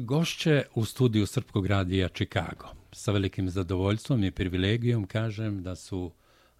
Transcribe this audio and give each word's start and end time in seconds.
Gošće 0.00 0.64
u 0.74 0.84
studiju 0.84 1.26
Srpkog 1.26 1.66
radija 1.66 2.08
Chicago. 2.08 2.66
Sa 2.92 3.12
velikim 3.12 3.50
zadovoljstvom 3.50 4.24
i 4.24 4.30
privilegijom 4.30 5.06
kažem 5.06 5.62
da 5.62 5.74
su 5.74 6.12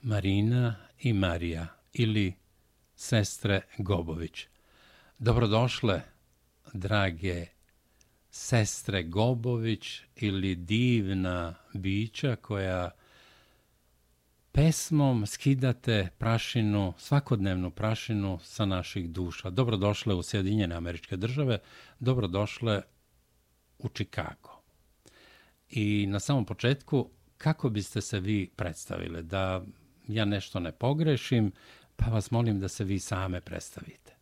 Marina 0.03 0.75
i 0.99 1.13
Marija 1.13 1.67
ili 1.93 2.35
sestre 2.97 3.61
Gobović. 3.79 4.47
Dobrodošle, 5.19 6.01
drage 6.73 7.47
sestre 8.31 9.03
Gobović 9.03 10.01
ili 10.17 10.55
divna 10.55 11.55
bića 11.75 12.37
koja 12.37 12.91
pesmom 14.53 15.27
skidate 15.27 16.09
prašinu, 16.19 16.93
svakodnevnu 16.99 17.71
prašinu 17.71 18.39
sa 18.43 18.65
naših 18.65 19.11
duša. 19.11 19.51
Dobrodošle 19.51 20.15
u 20.15 20.23
Sjedinjene 20.23 20.75
američke 20.75 21.17
države, 21.17 21.59
dobrodošle 21.99 22.83
u 23.79 23.89
Čikago. 23.89 24.63
I 25.71 26.07
na 26.07 26.21
samom 26.21 26.45
početku, 26.45 27.11
kako 27.39 27.71
biste 27.71 28.01
se 28.01 28.21
vi 28.21 28.51
predstavile? 28.57 29.23
Da 29.23 29.65
ja 30.09 30.25
nešto 30.25 30.61
ne 30.61 30.73
pogrešim, 30.73 31.53
pa 31.97 32.07
vas 32.07 32.31
molim 32.31 32.61
da 32.61 32.69
se 32.69 32.85
vi 32.85 32.99
same 32.99 33.41
predstavite. 33.41 34.18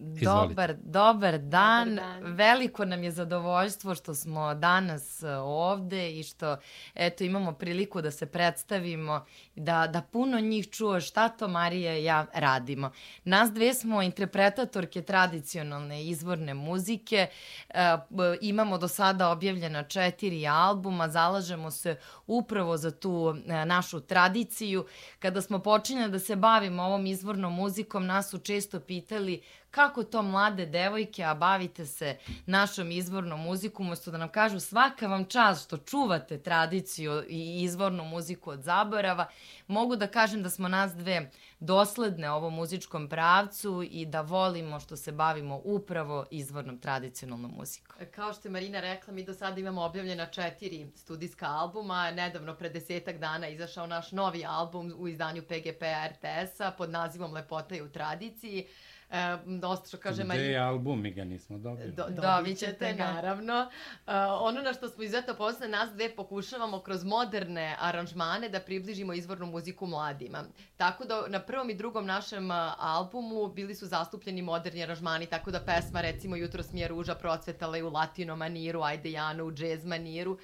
Dobar, 0.00 0.74
dobar 0.82 1.38
dan. 1.38 1.94
dobar 1.94 2.00
dan. 2.00 2.00
Veliko 2.34 2.84
nam 2.84 3.02
je 3.02 3.10
zadovoljstvo 3.10 3.94
što 3.94 4.14
smo 4.14 4.54
danas 4.54 5.22
e, 5.22 5.28
ovde 5.36 6.18
i 6.18 6.22
što 6.22 6.56
eto 6.94 7.24
imamo 7.24 7.52
priliku 7.52 8.00
da 8.00 8.10
se 8.10 8.26
predstavimo, 8.26 9.26
da, 9.56 9.86
da 9.86 10.02
puno 10.02 10.40
njih 10.40 10.70
čuo 10.70 11.00
šta 11.00 11.28
to 11.28 11.48
Marija 11.48 11.98
i 11.98 12.04
ja 12.04 12.26
radimo. 12.34 12.90
Nas 13.24 13.52
dve 13.52 13.74
smo 13.74 14.02
interpretatorke 14.02 15.02
tradicionalne 15.02 16.04
izvorne 16.04 16.54
muzike. 16.54 17.26
E, 17.68 17.96
imamo 18.40 18.78
do 18.78 18.88
sada 18.88 19.30
objavljena 19.30 19.82
četiri 19.82 20.46
albuma, 20.46 21.08
zalažemo 21.08 21.70
se 21.70 21.96
upravo 22.26 22.76
za 22.76 22.90
tu 22.90 23.34
e, 23.46 23.64
našu 23.64 24.00
tradiciju. 24.00 24.86
Kada 25.18 25.42
smo 25.42 25.58
počinjali 25.58 26.12
da 26.12 26.18
se 26.18 26.36
bavimo 26.36 26.82
ovom 26.82 27.06
izvornom 27.06 27.54
muzikom, 27.54 28.06
nas 28.06 28.30
su 28.30 28.38
često 28.38 28.80
pitali 28.80 29.42
kako 29.70 30.04
to 30.04 30.22
mlade 30.22 30.66
devojke, 30.66 31.24
a 31.24 31.34
bavite 31.34 31.86
se 31.86 32.16
našom 32.46 32.90
izvornom 32.90 33.40
muzikom, 33.40 33.86
umesto 33.86 34.10
da 34.10 34.18
nam 34.18 34.28
kažu 34.28 34.60
svaka 34.60 35.06
vam 35.06 35.24
čast 35.24 35.64
što 35.64 35.76
čuvate 35.76 36.38
tradiciju 36.38 37.24
i 37.28 37.62
izvornu 37.62 38.04
muziku 38.04 38.50
od 38.50 38.62
zaborava, 38.62 39.28
mogu 39.66 39.96
da 39.96 40.06
kažem 40.06 40.42
da 40.42 40.50
smo 40.50 40.68
nas 40.68 40.94
dve 40.94 41.30
dosledne 41.60 42.30
ovom 42.30 42.54
muzičkom 42.54 43.08
pravcu 43.08 43.82
i 43.90 44.06
da 44.06 44.20
volimo 44.20 44.80
što 44.80 44.96
se 44.96 45.12
bavimo 45.12 45.60
upravo 45.64 46.26
izvornom 46.30 46.78
tradicionalnom 46.78 47.54
muzikom. 47.56 47.96
Kao 48.10 48.32
što 48.32 48.48
je 48.48 48.52
Marina 48.52 48.80
rekla, 48.80 49.12
mi 49.12 49.24
do 49.24 49.34
sada 49.34 49.60
imamo 49.60 49.82
objavljena 49.82 50.26
četiri 50.26 50.86
studijska 50.96 51.46
albuma. 51.46 52.10
Nedavno, 52.10 52.54
pre 52.54 52.68
desetak 52.68 53.18
dana, 53.18 53.48
izašao 53.48 53.86
naš 53.86 54.12
novi 54.12 54.44
album 54.44 54.94
u 54.96 55.08
izdanju 55.08 55.42
PGP 55.42 55.82
RTS-a 56.10 56.70
pod 56.70 56.90
nazivom 56.90 57.32
Lepota 57.32 57.74
je 57.74 57.82
u 57.82 57.88
tradiciji. 57.88 58.66
E, 59.10 59.36
dosta 59.46 59.88
što 59.88 59.96
kaže... 59.96 60.24
Gde 60.24 60.36
je 60.36 60.58
album, 60.58 61.02
mi 61.02 61.10
ga 61.10 61.24
nismo 61.24 61.58
dobili. 61.58 61.92
Do, 61.92 62.06
dobit 62.08 62.58
ćete, 62.58 62.94
naravno. 62.94 63.70
E, 64.06 64.12
ono 64.40 64.62
na 64.62 64.72
što 64.72 64.88
smo 64.88 65.02
izuzetno 65.02 65.34
posle, 65.34 65.68
nas 65.68 65.90
dve 65.90 66.16
pokušavamo 66.16 66.80
kroz 66.80 67.04
moderne 67.04 67.76
aranžmane 67.80 68.48
da 68.48 68.60
približimo 68.60 69.12
izvornu 69.12 69.46
muziku 69.46 69.86
mladima. 69.86 70.44
Tako 70.76 71.04
da 71.04 71.28
na 71.28 71.40
prvom 71.40 71.70
i 71.70 71.74
drugom 71.74 72.06
našem 72.06 72.50
albumu 72.78 73.48
bili 73.48 73.74
su 73.74 73.86
zastupljeni 73.86 74.42
moderni 74.42 74.82
aranžmani, 74.82 75.26
tako 75.26 75.50
da 75.50 75.60
pesma 75.60 76.00
recimo 76.00 76.36
Jutro 76.36 76.62
smije 76.62 76.88
ruža 76.88 77.14
procvetala 77.14 77.78
i 77.78 77.82
u 77.82 77.90
latino 77.90 78.36
maniru, 78.36 78.82
Ajde 78.82 79.10
Jano 79.10 79.44
u 79.44 79.52
džez 79.52 79.84
maniru. 79.84 80.38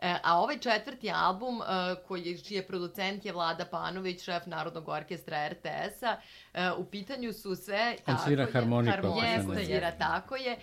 E, 0.00 0.14
a 0.22 0.40
ovaj 0.40 0.58
četvrti 0.58 1.10
album, 1.10 1.62
e, 1.62 1.94
koji, 2.08 2.38
čiji 2.38 2.56
je 2.56 2.66
producent 2.66 3.24
je 3.24 3.32
Vlada 3.32 3.64
Panović, 3.64 4.22
šef 4.22 4.46
Narodnog 4.46 4.88
orkestra 4.88 5.48
RTS-a, 5.48 6.16
u 6.78 6.84
pitanju 6.84 7.32
su 7.32 7.56
sve... 7.56 7.96
On 8.06 8.16
svira 8.24 8.46
harmoniku. 8.52 8.96
Harmoniku 8.96 9.54
svira, 9.64 9.90
tako 9.98 10.36
je. 10.36 10.56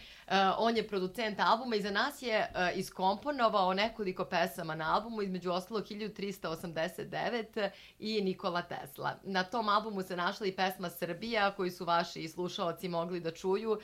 On 0.58 0.78
je 0.78 0.88
producent 0.88 1.40
albuma 1.40 1.76
i 1.76 1.82
za 1.82 1.92
nas 1.92 2.22
je 2.22 2.52
iskomponovao 2.76 3.74
nekoliko 3.74 4.26
pesama 4.26 4.76
na 4.76 4.96
albumu, 4.96 5.22
između 5.22 5.52
ostalo 5.52 5.80
1389 5.80 7.70
i 8.00 8.22
Nikola 8.22 8.62
Tesla. 8.62 9.16
Na 9.24 9.44
tom 9.44 9.70
albumu 9.70 10.02
se 10.02 10.16
našla 10.16 10.48
i 10.48 10.56
pesma 10.56 10.90
Srbija, 10.90 11.52
koju 11.52 11.72
su 11.72 11.86
vaši 11.86 12.28
slušalci 12.28 12.90
mogli 12.90 13.20
da 13.20 13.32
čuju. 13.32 13.80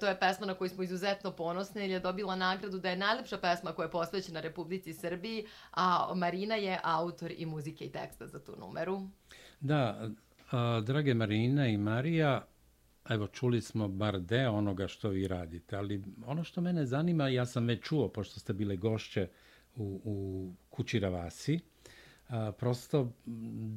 To 0.00 0.06
je 0.06 0.20
pesma 0.20 0.46
na 0.46 0.54
koju 0.54 0.68
smo 0.68 0.82
izuzetno 0.82 1.30
ponosni, 1.30 1.80
jer 1.80 1.90
je 1.90 2.00
dobila 2.00 2.36
nagradu 2.36 2.78
da 2.78 2.90
je 2.90 2.96
najlepša 2.96 3.38
pesma 3.38 3.72
koja 3.72 3.86
je 3.86 3.90
posvećena 3.90 4.40
Republici 4.40 4.60
Republici 4.60 4.94
Srbiji, 4.94 5.46
a 5.70 6.14
Marina 6.14 6.54
je 6.54 6.78
autor 6.82 7.32
i 7.36 7.46
muzike 7.46 7.84
i 7.84 7.92
teksta 7.92 8.26
za 8.26 8.38
tu 8.44 8.56
numeru. 8.56 9.08
Da, 9.60 10.08
a, 10.50 10.80
drage 10.80 11.14
Marina 11.14 11.66
i 11.66 11.76
Marija, 11.76 12.46
evo 13.08 13.26
čuli 13.26 13.60
smo 13.60 13.88
bar 13.88 14.20
deo 14.20 14.52
onoga 14.52 14.88
što 14.88 15.08
vi 15.08 15.28
radite, 15.28 15.76
ali 15.76 16.02
ono 16.26 16.44
što 16.44 16.60
mene 16.60 16.86
zanima, 16.86 17.28
ja 17.28 17.46
sam 17.46 17.66
već 17.66 17.82
čuo, 17.82 18.08
pošto 18.08 18.40
ste 18.40 18.52
bile 18.52 18.76
gošće 18.76 19.28
u, 19.76 20.00
u 20.04 20.52
Kući 20.70 21.00
Ravasi, 21.00 21.60
a, 22.28 22.52
prosto 22.52 23.12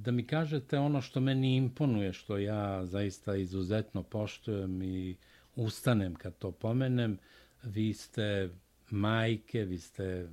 da 0.03 0.11
mi 0.11 0.27
kažete 0.27 0.79
ono 0.79 1.01
što 1.01 1.19
meni 1.19 1.55
imponuje, 1.55 2.13
što 2.13 2.37
ja 2.37 2.85
zaista 2.85 3.35
izuzetno 3.35 4.03
poštujem 4.03 4.81
i 4.81 5.17
ustanem 5.55 6.15
kad 6.15 6.37
to 6.37 6.51
pomenem, 6.51 7.17
vi 7.63 7.93
ste 7.93 8.49
majke, 8.89 9.65
vi 9.65 9.77
ste 9.77 10.29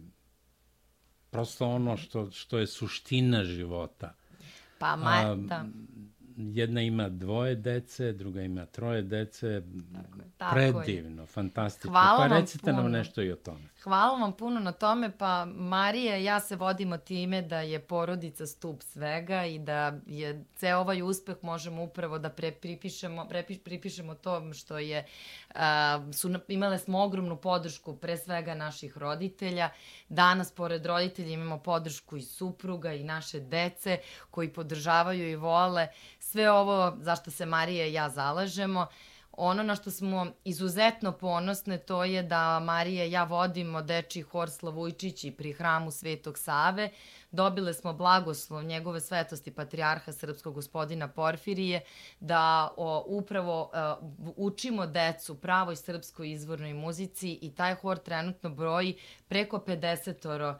prosto 1.30 1.68
ono 1.68 1.96
što, 1.96 2.30
što 2.30 2.58
je 2.58 2.66
suština 2.66 3.44
života. 3.44 4.14
Pa, 4.78 4.96
ma, 4.96 5.36
da 5.36 5.64
jedna 6.36 6.82
ima 6.82 7.08
dvoje 7.08 7.54
dece, 7.54 8.12
druga 8.12 8.42
ima 8.42 8.66
troje 8.66 9.02
dece. 9.02 9.62
Tako 9.92 10.18
je, 10.18 10.24
tako 10.36 10.54
Predivno, 10.54 11.22
je. 11.22 11.26
fantastično. 11.26 11.90
Hvala 11.90 12.28
pa 12.28 12.36
recite 12.36 12.72
nam 12.72 12.90
nešto 12.90 13.22
i 13.22 13.32
o 13.32 13.36
tome. 13.36 13.68
Hvala 13.84 14.18
vam 14.18 14.32
puno 14.32 14.60
na 14.60 14.72
tome. 14.72 15.10
Pa 15.18 15.44
Marija 15.44 16.16
ja 16.16 16.40
se 16.40 16.56
vodimo 16.56 16.98
time 16.98 17.42
da 17.42 17.60
je 17.60 17.80
porodica 17.80 18.46
stup 18.46 18.82
svega 18.82 19.44
i 19.44 19.58
da 19.58 19.92
je 20.06 20.44
ceo 20.56 20.78
ovaj 20.78 21.02
uspeh 21.02 21.36
možemo 21.42 21.82
upravo 21.82 22.18
da 22.18 22.30
pre, 22.30 22.52
pripišemo, 22.52 23.28
pre, 23.28 23.42
pripišemo 23.64 24.14
tom 24.14 24.54
što 24.54 24.78
je, 24.78 25.06
a, 25.54 26.00
su 26.12 26.30
imale 26.48 26.78
smo 26.78 27.02
ogromnu 27.02 27.36
podršku 27.36 27.96
pre 27.96 28.16
svega 28.16 28.54
naših 28.54 28.98
roditelja. 28.98 29.70
Danas 30.08 30.52
pored 30.52 30.86
roditelja 30.86 31.30
imamo 31.30 31.58
podršku 31.58 32.16
i 32.16 32.22
supruga 32.22 32.92
i 32.92 33.04
naše 33.04 33.40
dece 33.40 33.98
koji 34.30 34.52
podržavaju 34.52 35.30
i 35.30 35.36
vole 35.36 35.88
sve 36.18 36.50
ovo 36.50 36.96
zašto 37.00 37.30
se 37.30 37.46
Marija 37.46 37.86
i 37.86 37.92
ja 37.92 38.08
zalažemo. 38.08 38.86
Ono 39.32 39.62
na 39.62 39.76
što 39.76 39.90
smo 39.90 40.26
izuzetno 40.44 41.12
ponosne 41.12 41.78
to 41.78 42.04
je 42.04 42.22
da 42.22 42.60
Marija 42.60 43.04
i 43.04 43.12
ja 43.12 43.24
vodimo 43.24 43.82
deči 43.82 44.22
hor 44.22 44.50
Slavujčići 44.50 45.30
pri 45.30 45.52
hramu 45.52 45.90
Svetog 45.90 46.38
Save. 46.38 46.90
Dobile 47.30 47.74
smo 47.74 47.92
blagoslov 47.92 48.62
njegove 48.62 49.00
svetosti 49.00 49.50
patrijarha 49.50 50.12
srpskog 50.12 50.54
gospodina 50.54 51.08
Porfirije 51.08 51.80
da 52.20 52.74
o, 52.76 53.04
upravo 53.06 53.70
uh, 54.00 54.32
učimo 54.36 54.86
decu 54.86 55.40
pravoj 55.40 55.76
srpskoj 55.76 56.30
izvornoj 56.30 56.74
muzici 56.74 57.38
i 57.42 57.54
taj 57.54 57.74
hor 57.74 57.98
trenutno 57.98 58.50
broji 58.50 58.96
preko 59.28 59.58
50 59.58 60.28
oro 60.28 60.58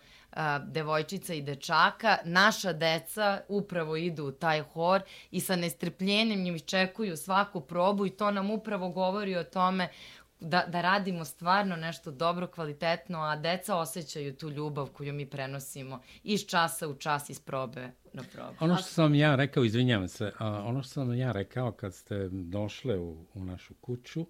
devojčica 0.66 1.34
i 1.34 1.42
dečaka. 1.42 2.18
Naša 2.24 2.72
deca 2.72 3.40
upravo 3.48 3.96
idu 3.96 4.24
u 4.24 4.32
taj 4.32 4.60
hor 4.60 5.02
i 5.30 5.40
sa 5.40 5.56
nestrpljenjem 5.56 6.42
njim 6.42 6.58
čekuju 6.58 7.16
svaku 7.16 7.60
probu 7.60 8.06
i 8.06 8.10
to 8.10 8.30
nam 8.30 8.50
upravo 8.50 8.88
govori 8.88 9.36
o 9.36 9.44
tome 9.44 9.88
da, 10.40 10.64
da 10.68 10.80
radimo 10.80 11.24
stvarno 11.24 11.76
nešto 11.76 12.10
dobro, 12.10 12.46
kvalitetno, 12.46 13.18
a 13.18 13.36
deca 13.36 13.76
osjećaju 13.76 14.36
tu 14.36 14.50
ljubav 14.50 14.86
koju 14.86 15.12
mi 15.12 15.26
prenosimo 15.26 16.00
iz 16.22 16.46
časa 16.46 16.88
u 16.88 16.94
čas, 16.94 17.30
iz 17.30 17.40
probe 17.40 17.90
na 18.12 18.22
probu. 18.32 18.54
Ono 18.60 18.76
što 18.76 18.88
sam 18.88 19.14
ja 19.14 19.36
rekao, 19.36 19.64
izvinjavam 19.64 20.08
se, 20.08 20.32
a, 20.38 20.62
ono 20.66 20.82
što 20.82 20.92
sam 20.92 21.14
ja 21.14 21.32
rekao 21.32 21.72
kad 21.72 21.94
ste 21.94 22.28
došle 22.32 22.98
u, 22.98 23.26
u 23.34 23.44
našu 23.44 23.74
kuću, 23.74 24.26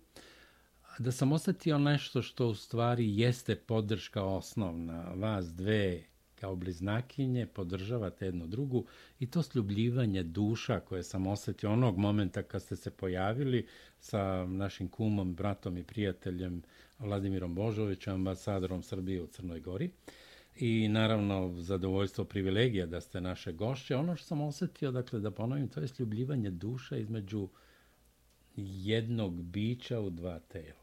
da 0.98 1.12
sam 1.12 1.32
osetio 1.32 1.78
nešto 1.78 2.22
što 2.22 2.48
u 2.48 2.54
stvari 2.54 3.18
jeste 3.18 3.56
podrška 3.56 4.24
osnovna. 4.24 5.12
Vas 5.14 5.46
dve 5.46 6.02
kao 6.34 6.56
bliznakinje 6.56 7.46
podržavate 7.46 8.24
jednu 8.24 8.46
drugu 8.46 8.84
i 9.18 9.26
to 9.26 9.42
sljubljivanje 9.42 10.22
duša 10.22 10.80
koje 10.80 11.02
sam 11.02 11.26
osetio 11.26 11.72
onog 11.72 11.98
momenta 11.98 12.42
kad 12.42 12.62
ste 12.62 12.76
se 12.76 12.90
pojavili 12.90 13.66
sa 14.00 14.46
našim 14.46 14.88
kumom, 14.88 15.34
bratom 15.34 15.76
i 15.76 15.84
prijateljem 15.84 16.62
Vladimirom 16.98 17.54
Božovićem, 17.54 18.14
ambasadorom 18.14 18.82
Srbije 18.82 19.22
u 19.22 19.26
Crnoj 19.26 19.60
Gori. 19.60 19.90
I 20.56 20.88
naravno 20.88 21.54
zadovoljstvo 21.56 22.24
privilegija 22.24 22.86
da 22.86 23.00
ste 23.00 23.20
naše 23.20 23.52
gošće. 23.52 23.96
Ono 23.96 24.16
što 24.16 24.26
sam 24.26 24.40
osetio, 24.40 24.90
dakle 24.90 25.20
da 25.20 25.30
ponovim, 25.30 25.68
to 25.68 25.80
je 25.80 25.88
sljubljivanje 25.88 26.50
duša 26.50 26.96
između 26.96 27.48
jednog 28.66 29.42
bića 29.42 30.00
u 30.00 30.10
dva 30.10 30.38
tela. 30.38 30.80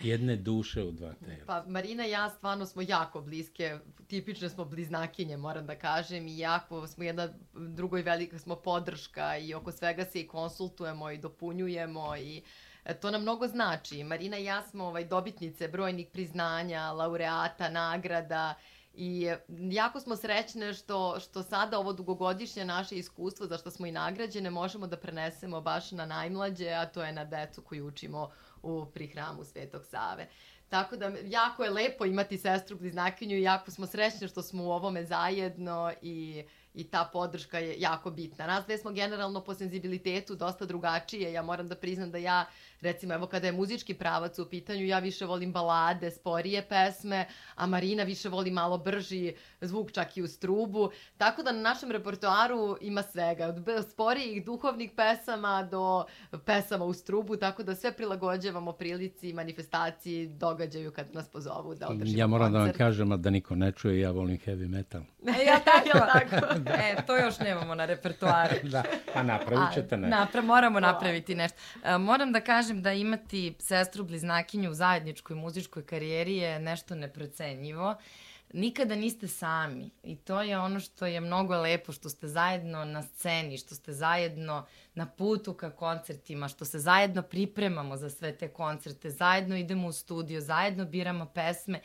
jedne 0.00 0.36
duše 0.36 0.82
u 0.82 0.90
dva 0.92 1.12
tela. 1.12 1.44
Pa 1.46 1.64
Marina 1.66 2.06
i 2.06 2.10
ja 2.10 2.30
stvarno 2.30 2.66
smo 2.66 2.82
jako 2.82 3.20
bliske, 3.20 3.78
tipične 4.06 4.48
smo 4.48 4.64
bliznakinje, 4.64 5.36
moram 5.36 5.66
da 5.66 5.74
kažem, 5.74 6.28
i 6.28 6.38
jako 6.38 6.86
smo 6.86 7.04
jedna 7.04 7.28
drugoj 7.54 8.02
velika 8.02 8.38
smo 8.38 8.56
podrška 8.56 9.38
i 9.38 9.54
oko 9.54 9.72
svega 9.72 10.04
se 10.04 10.20
i 10.20 10.26
konsultujemo 10.26 11.10
i 11.10 11.18
dopunjujemo 11.18 12.16
i 12.16 12.42
e, 12.84 12.94
to 12.94 13.10
nam 13.10 13.22
mnogo 13.22 13.46
znači. 13.46 14.04
Marina 14.04 14.38
i 14.38 14.44
ja 14.44 14.62
smo 14.62 14.84
ovaj, 14.84 15.04
dobitnice 15.04 15.68
brojnih 15.68 16.06
priznanja, 16.12 16.92
laureata, 16.92 17.68
nagrada 17.68 18.54
I 19.00 19.30
jako 19.70 20.00
smo 20.00 20.16
srećne 20.16 20.74
što, 20.74 21.20
što 21.20 21.42
sada 21.42 21.78
ovo 21.78 21.92
dugogodišnje 21.92 22.64
naše 22.64 22.96
iskustvo, 22.96 23.46
za 23.46 23.58
što 23.58 23.70
smo 23.70 23.86
i 23.86 23.92
nagrađene, 23.92 24.50
možemo 24.50 24.86
da 24.86 24.96
prenesemo 24.96 25.60
baš 25.60 25.90
na 25.90 26.06
najmlađe, 26.06 26.70
a 26.70 26.86
to 26.86 27.02
je 27.02 27.12
na 27.12 27.24
decu 27.24 27.62
koju 27.62 27.86
učimo 27.86 28.30
u 28.62 28.86
prihramu 28.94 29.44
Svetog 29.44 29.84
Save. 29.84 30.28
Tako 30.68 30.96
da 30.96 31.12
jako 31.24 31.64
je 31.64 31.70
lepo 31.70 32.04
imati 32.04 32.38
sestru 32.38 32.78
bliznakinju 32.78 33.36
i 33.36 33.42
jako 33.42 33.70
smo 33.70 33.86
srećni 33.86 34.28
što 34.28 34.42
smo 34.42 34.64
u 34.64 34.70
ovome 34.70 35.04
zajedno 35.04 35.92
i 36.02 36.44
i 36.74 36.84
ta 36.84 37.10
podrška 37.12 37.58
je 37.58 37.74
jako 37.80 38.10
bitna. 38.10 38.46
Nas 38.46 38.64
dve 38.64 38.78
smo 38.78 38.90
generalno 38.90 39.44
po 39.44 39.54
senzibilitetu 39.54 40.34
dosta 40.34 40.66
drugačije. 40.66 41.32
Ja 41.32 41.42
moram 41.42 41.68
da 41.68 41.76
priznam 41.76 42.10
da 42.10 42.18
ja 42.18 42.46
recimo 42.80 43.14
evo 43.14 43.26
kada 43.26 43.46
je 43.46 43.52
muzički 43.52 43.94
pravac 43.94 44.38
u 44.38 44.48
pitanju, 44.48 44.86
ja 44.86 44.98
više 44.98 45.24
volim 45.26 45.52
balade, 45.52 46.10
sporije 46.10 46.62
pesme, 46.68 47.26
a 47.54 47.66
Marina 47.66 48.02
više 48.02 48.28
voli 48.28 48.50
malo 48.50 48.78
brži 48.78 49.32
zvuk 49.60 49.92
čak 49.92 50.16
i 50.16 50.22
u 50.22 50.28
strubu. 50.28 50.90
Tako 51.16 51.42
da 51.42 51.52
na 51.52 51.60
našem 51.60 51.90
repertoaru 51.90 52.76
ima 52.80 53.02
svega, 53.02 53.46
od 53.46 53.56
sporijih 53.90 54.44
duhovnih 54.44 54.90
pesama 54.96 55.62
do 55.62 56.04
pesama 56.44 56.84
u 56.84 56.92
strubu, 56.92 57.36
tako 57.36 57.62
da 57.62 57.74
sve 57.74 57.92
prilagođavamo 57.92 58.72
prilici, 58.72 59.32
manifestaciji, 59.32 60.26
događaju 60.26 60.90
kad 60.92 61.14
nas 61.14 61.28
pozovu 61.28 61.74
da 61.74 61.88
održimo 61.88 62.18
Ja 62.18 62.26
moram 62.26 62.52
koncert. 62.52 62.78
da 62.78 62.84
vam 62.84 62.90
kažem, 62.90 63.12
a 63.12 63.16
da 63.16 63.30
niko 63.30 63.54
ne 63.54 63.72
čuje, 63.72 64.00
ja 64.00 64.10
volim 64.10 64.38
heavy 64.38 64.68
metal. 64.68 65.00
E, 65.26 65.44
ja 65.46 65.58
tako, 65.60 65.98
tako. 66.12 66.46
E, 66.70 67.06
to 67.06 67.16
još 67.16 67.38
nemamo 67.38 67.74
na 67.74 67.84
repertoaru. 67.84 68.54
da, 68.62 68.82
a 69.14 69.22
napravit 69.22 69.74
ćete 69.74 69.96
ne. 69.96 70.08
Napra 70.08 70.42
moramo 70.42 70.80
napraviti 70.80 71.34
nešto. 71.34 71.58
E, 71.84 71.98
moram 71.98 72.32
da 72.32 72.40
kažem 72.40 72.67
da 72.74 72.92
imati 72.92 73.54
sestru 73.58 74.04
bliznakinju 74.04 74.70
u 74.70 74.74
zajedničkoj 74.74 75.36
muzičkoj 75.36 75.86
karijeri 75.86 76.36
je 76.36 76.58
nešto 76.60 76.94
neprocenjivo. 76.94 77.94
Nikada 78.52 78.94
niste 78.94 79.28
sami 79.28 79.90
i 80.02 80.16
to 80.16 80.42
je 80.42 80.58
ono 80.58 80.80
što 80.80 81.06
je 81.06 81.20
mnogo 81.20 81.56
lepo, 81.56 81.92
što 81.92 82.08
ste 82.08 82.28
zajedno 82.28 82.84
na 82.84 83.02
sceni, 83.02 83.58
što 83.58 83.74
ste 83.74 83.92
zajedno 83.92 84.66
na 84.94 85.06
putu 85.06 85.54
ka 85.54 85.70
koncertima, 85.70 86.48
što 86.48 86.64
se 86.64 86.78
zajedno 86.78 87.22
pripremamo 87.22 87.96
za 87.96 88.10
sve 88.10 88.36
te 88.36 88.48
koncerte, 88.48 89.10
zajedno 89.10 89.56
idemo 89.56 89.88
u 89.88 89.92
studio, 89.92 90.40
zajedno 90.40 90.84
biramo 90.84 91.26
pesme 91.26 91.80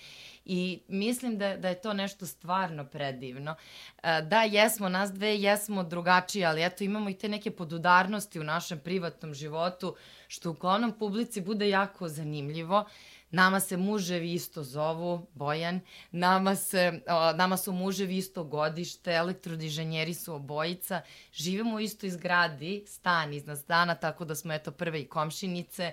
i 0.46 0.82
mislim 0.88 1.38
da, 1.38 1.58
da 1.58 1.70
je 1.70 1.82
to 1.82 1.94
nešto 1.94 2.26
stvarno 2.26 2.86
predivno. 2.86 3.56
E, 4.04 4.22
Da, 4.22 4.42
jesmo, 4.44 4.90
nas 4.90 5.14
dve 5.14 5.38
jesmo 5.40 5.84
drugačije, 5.84 6.46
ali 6.46 6.64
eto 6.64 6.84
imamo 6.84 7.10
i 7.10 7.18
te 7.18 7.30
neke 7.30 7.52
podudarnosti 7.52 8.40
u 8.40 8.44
našem 8.44 8.80
privatnom 8.80 9.34
životu, 9.34 9.96
što 10.28 10.50
uglavnom 10.50 10.92
publici 11.00 11.42
bude 11.42 11.70
jako 11.70 12.10
zanimljivo. 12.10 12.86
Nama 13.34 13.60
se 13.60 13.78
muževi 13.78 14.34
isto 14.34 14.64
zovu, 14.64 15.28
Bojan, 15.34 15.80
nama, 16.12 16.56
se, 16.56 17.02
o, 17.08 17.34
nama 17.34 17.58
su 17.58 17.72
muževi 17.72 18.18
isto 18.18 18.44
godište, 18.44 19.12
elektrodiženjeri 19.12 20.14
su 20.14 20.36
obojica, 20.36 21.02
živimo 21.34 21.76
u 21.76 21.80
istoj 21.80 22.10
zgradi, 22.10 22.84
stan 22.88 23.34
iznad 23.34 23.58
stana, 23.58 23.96
tako 23.96 24.26
da 24.26 24.36
smo 24.36 24.54
eto 24.54 24.72
prve 24.72 25.02
i 25.02 25.06
komšinice. 25.06 25.92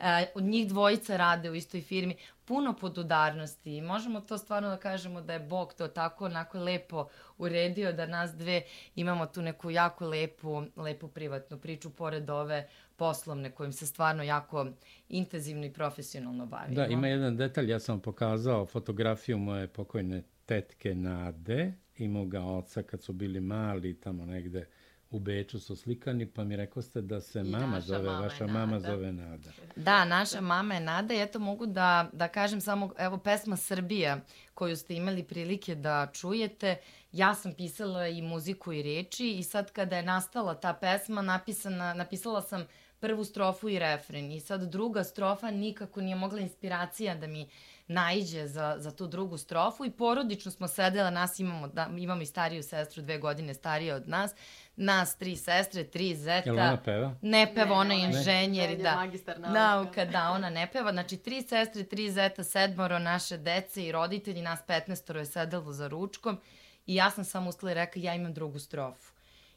E, 0.00 0.26
od 0.34 0.42
njih 0.42 0.68
dvojica 0.68 1.16
rade 1.16 1.50
u 1.50 1.54
istoj 1.54 1.80
firmi, 1.80 2.16
puno 2.44 2.72
podudarnosti. 2.72 3.76
I 3.76 3.80
možemo 3.80 4.20
to 4.20 4.38
stvarno 4.38 4.68
da 4.68 4.76
kažemo 4.76 5.20
da 5.20 5.32
je 5.32 5.40
Bog 5.40 5.74
to 5.74 5.88
tako 5.88 6.24
onako 6.24 6.58
lepo 6.58 7.08
uredio 7.38 7.92
da 7.92 8.06
nas 8.06 8.32
dve 8.32 8.62
imamo 8.94 9.26
tu 9.26 9.42
neku 9.42 9.70
jako 9.70 10.06
lepu, 10.06 10.62
lepu 10.76 11.08
privatnu 11.08 11.58
priču 11.58 11.90
pored 11.90 12.30
ove 12.30 12.68
poslovne 12.98 13.50
kojim 13.50 13.72
se 13.72 13.86
stvarno 13.86 14.22
jako 14.22 14.66
intenzivno 15.08 15.66
i 15.66 15.72
profesionalno 15.72 16.46
bavimo. 16.46 16.74
Da, 16.74 16.86
ima 16.86 17.08
jedan 17.08 17.36
detalj, 17.36 17.70
ja 17.70 17.80
sam 17.80 17.92
vam 17.92 18.00
pokazao 18.00 18.66
fotografiju 18.66 19.38
moje 19.38 19.66
pokojne 19.66 20.22
tetke 20.46 20.94
Nade 20.94 21.72
i 21.96 22.08
moga 22.08 22.42
oca 22.42 22.82
kad 22.82 23.02
su 23.02 23.12
bili 23.12 23.40
mali 23.40 24.00
tamo 24.00 24.26
negde 24.26 24.66
u 25.10 25.18
Beču 25.18 25.60
su 25.60 25.76
slikani, 25.76 26.26
pa 26.26 26.44
mi 26.44 26.56
rekao 26.56 26.82
ste 26.82 27.00
da 27.00 27.20
se 27.20 27.40
I 27.40 27.42
mama 27.42 27.80
zove, 27.80 28.02
mama 28.10 28.20
vaša 28.20 28.44
je 28.44 28.52
mama 28.52 28.72
Nada. 28.72 28.90
zove 28.90 29.12
Nada. 29.12 29.50
Da, 29.76 30.04
naša 30.04 30.40
mama 30.40 30.74
je 30.74 30.80
Nada 30.80 31.14
i 31.14 31.22
eto 31.22 31.38
mogu 31.38 31.66
da, 31.66 32.10
da 32.12 32.28
kažem 32.28 32.60
samo, 32.60 32.92
evo 32.98 33.18
pesma 33.18 33.56
Srbija 33.56 34.20
koju 34.54 34.76
ste 34.76 34.94
imali 34.94 35.22
prilike 35.22 35.74
da 35.74 36.10
čujete, 36.12 36.76
ja 37.12 37.34
sam 37.34 37.54
pisala 37.54 38.08
i 38.08 38.22
muziku 38.22 38.72
i 38.72 38.82
reči 38.82 39.30
i 39.30 39.42
sad 39.42 39.72
kada 39.72 39.96
je 39.96 40.02
nastala 40.02 40.54
ta 40.54 40.72
pesma, 40.72 41.22
napisana, 41.22 41.94
napisala 41.94 42.42
sam 42.42 42.66
prvu 43.00 43.24
strofu 43.24 43.68
i 43.68 43.78
refren 43.78 44.32
i 44.32 44.40
sad 44.40 44.62
druga 44.62 45.04
strofa 45.04 45.50
nikako 45.50 46.00
nije 46.00 46.16
mogla 46.16 46.40
inspiracija 46.40 47.14
da 47.14 47.26
mi 47.26 47.48
naiđe 47.88 48.46
za, 48.46 48.76
za 48.78 48.90
tu 48.90 49.06
drugu 49.06 49.38
strofu 49.38 49.84
i 49.84 49.90
porodično 49.90 50.50
smo 50.50 50.68
sedela, 50.68 51.10
nas 51.10 51.38
imamo, 51.38 51.68
da, 51.68 51.88
imamo 51.98 52.22
i 52.22 52.26
stariju 52.26 52.62
sestru, 52.62 53.02
dve 53.02 53.18
godine 53.18 53.54
starije 53.54 53.94
od 53.94 54.08
nas, 54.08 54.34
nas 54.76 55.16
tri 55.16 55.36
sestre, 55.36 55.84
tri 55.84 56.14
zeta. 56.14 56.50
Jel 56.50 56.58
ona 56.58 56.76
peva? 56.84 57.14
Ne 57.22 57.54
peva, 57.54 57.66
Ne, 57.66 57.72
ona 57.72 57.94
je 57.94 58.04
inženjer, 58.04 58.70
on 58.70 58.76
je 58.76 58.82
da. 58.82 58.94
magistar 58.94 59.40
nauka. 59.40 59.60
Nauka, 59.60 60.04
da, 60.04 60.30
ona 60.30 60.50
ne 60.50 60.68
peva. 60.72 60.92
Znači, 60.92 61.16
tri 61.16 61.42
sestre, 61.42 61.84
tri 61.84 62.10
zeta, 62.10 62.44
sedmoro 62.44 62.98
naše 62.98 63.36
dece 63.36 63.84
i 63.84 63.92
roditelji, 63.92 64.42
nas 64.42 64.60
15 64.68 65.16
je 65.16 65.26
sedelo 65.26 65.72
za 65.72 65.88
ručkom 65.88 66.40
i 66.86 66.94
ja 66.94 67.10
sam 67.10 67.24
samo 67.24 67.48
ustala 67.48 67.70
i 67.72 67.74
rekla, 67.74 68.02
ja 68.02 68.14
imam 68.14 68.34
drugu 68.34 68.58
strofu. 68.58 69.12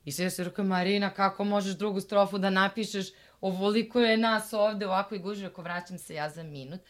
I 0.06 0.12
sve 0.12 0.30
se 0.30 0.44
rekao, 0.44 0.66
Marina, 0.66 1.10
kako 1.10 1.44
možeš 1.44 1.74
drugu 1.74 2.00
strofu 2.00 2.38
da 2.38 2.50
napišeš? 2.50 3.08
Ovoliko 3.42 4.00
je 4.00 4.18
nas 4.18 4.54
ovde, 4.54 4.88
ovako 4.88 5.16
i 5.16 5.20
guži, 5.20 5.46
ako 5.46 5.62
vraćam 5.62 5.98
se 5.98 6.16
ja 6.16 6.30
za 6.30 6.44
minut. 6.44 6.82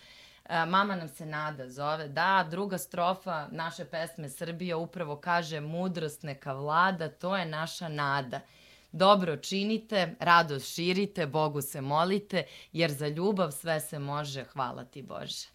Mama 0.67 0.95
nam 0.95 1.07
se 1.09 1.25
nada 1.25 1.69
zove. 1.69 2.07
Da, 2.07 2.47
druga 2.51 2.77
strofa 2.77 3.47
naše 3.51 3.85
pesme 3.85 4.29
Srbija 4.29 4.77
upravo 4.77 5.15
kaže 5.15 5.59
mudrost 5.59 6.23
neka 6.23 6.53
vlada, 6.53 7.09
to 7.09 7.37
je 7.37 7.45
naša 7.45 7.87
nada. 7.87 8.39
Dobro 8.91 9.37
činite, 9.37 10.15
radost 10.19 10.75
širite, 10.75 11.25
Bogu 11.27 11.61
se 11.61 11.81
molite, 11.81 12.43
jer 12.73 12.91
za 12.91 13.07
ljubav 13.07 13.51
sve 13.51 13.79
se 13.79 13.99
može, 13.99 14.43
hvala 14.43 14.83
ti 14.83 15.01
Bože. 15.01 15.47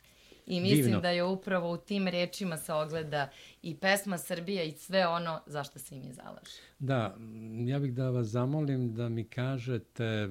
I 0.47 0.61
mislim 0.61 0.85
Divno. 0.85 1.01
da 1.01 1.11
je 1.11 1.25
upravo 1.25 1.73
u 1.73 1.77
tim 1.77 2.09
rečima 2.09 2.57
se 2.57 2.73
ogleda 2.73 3.29
i 3.63 3.77
pesma 3.77 4.19
Srbija 4.19 4.63
i 4.63 4.73
sve 4.73 5.07
ono 5.07 5.41
za 5.47 5.65
što 5.65 5.79
se 5.79 5.97
i 5.97 6.01
mi 6.01 6.13
zalaže. 6.13 6.61
Da, 6.79 7.17
ja 7.67 7.79
bih 7.79 7.95
da 7.95 8.11
vas 8.11 8.27
zamolim 8.27 8.95
da 8.95 9.09
mi 9.09 9.25
kažete, 9.25 10.29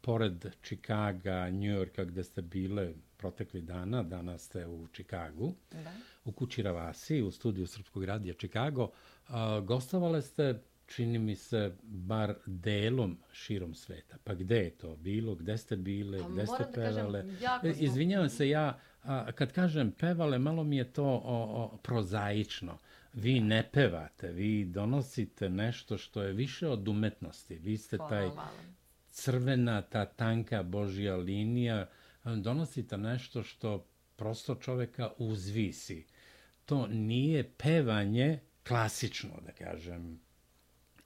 pored 0.00 0.46
Čikaga, 0.62 1.50
Njujorka, 1.50 2.04
gde 2.04 2.24
ste 2.24 2.42
bile 2.42 2.92
protekli 3.16 3.60
dana, 3.60 4.02
danas 4.02 4.44
ste 4.44 4.66
u 4.66 4.86
Čikagu, 4.92 5.54
Da. 5.70 5.92
u 6.24 6.32
Kući 6.32 6.62
Ravasi, 6.62 7.22
u 7.22 7.30
studiju 7.30 7.66
Srpskog 7.66 8.04
radija 8.04 8.34
Čikago, 8.34 8.90
a, 9.28 9.60
gostovale 9.60 10.22
ste, 10.22 10.60
čini 10.86 11.18
mi 11.18 11.34
se, 11.34 11.74
bar 11.82 12.34
delom 12.46 13.18
širom 13.32 13.74
sveta. 13.74 14.16
Pa 14.24 14.34
gde 14.34 14.56
je 14.56 14.70
to 14.70 14.96
bilo? 14.96 15.34
Gde 15.34 15.58
ste 15.58 15.76
bile? 15.76 16.18
Pa 16.18 16.28
Gde 16.28 16.46
ste 16.46 16.52
moram 16.52 16.72
da 16.72 16.82
kažem, 16.82 16.94
pevale? 16.96 17.24
E, 17.64 17.74
Izvinjavam 17.78 18.28
se, 18.28 18.48
ja, 18.48 18.78
a, 19.02 19.32
kad 19.32 19.52
kažem 19.52 19.92
pevale, 19.92 20.38
malo 20.38 20.64
mi 20.64 20.76
je 20.76 20.92
to 20.92 21.04
o, 21.04 21.20
o, 21.24 21.76
prozaično. 21.82 22.78
Vi 23.12 23.40
ne 23.40 23.68
pevate, 23.72 24.32
vi 24.32 24.64
donosite 24.64 25.48
nešto 25.48 25.98
što 25.98 26.22
je 26.22 26.32
više 26.32 26.68
od 26.68 26.88
umetnosti. 26.88 27.54
Vi 27.54 27.76
ste 27.76 27.98
taj. 27.98 28.30
Crvena, 29.20 29.82
ta 29.82 30.04
tanka 30.04 30.62
božja 30.62 31.16
linija, 31.16 31.86
donosite 32.24 32.98
nešto 32.98 33.42
što 33.42 33.86
prosto 34.16 34.54
čoveka 34.54 35.10
uzvisi. 35.18 36.06
To 36.66 36.86
nije 36.86 37.50
pevanje 37.58 38.38
klasično, 38.68 39.30
da 39.46 39.52
kažem, 39.52 40.20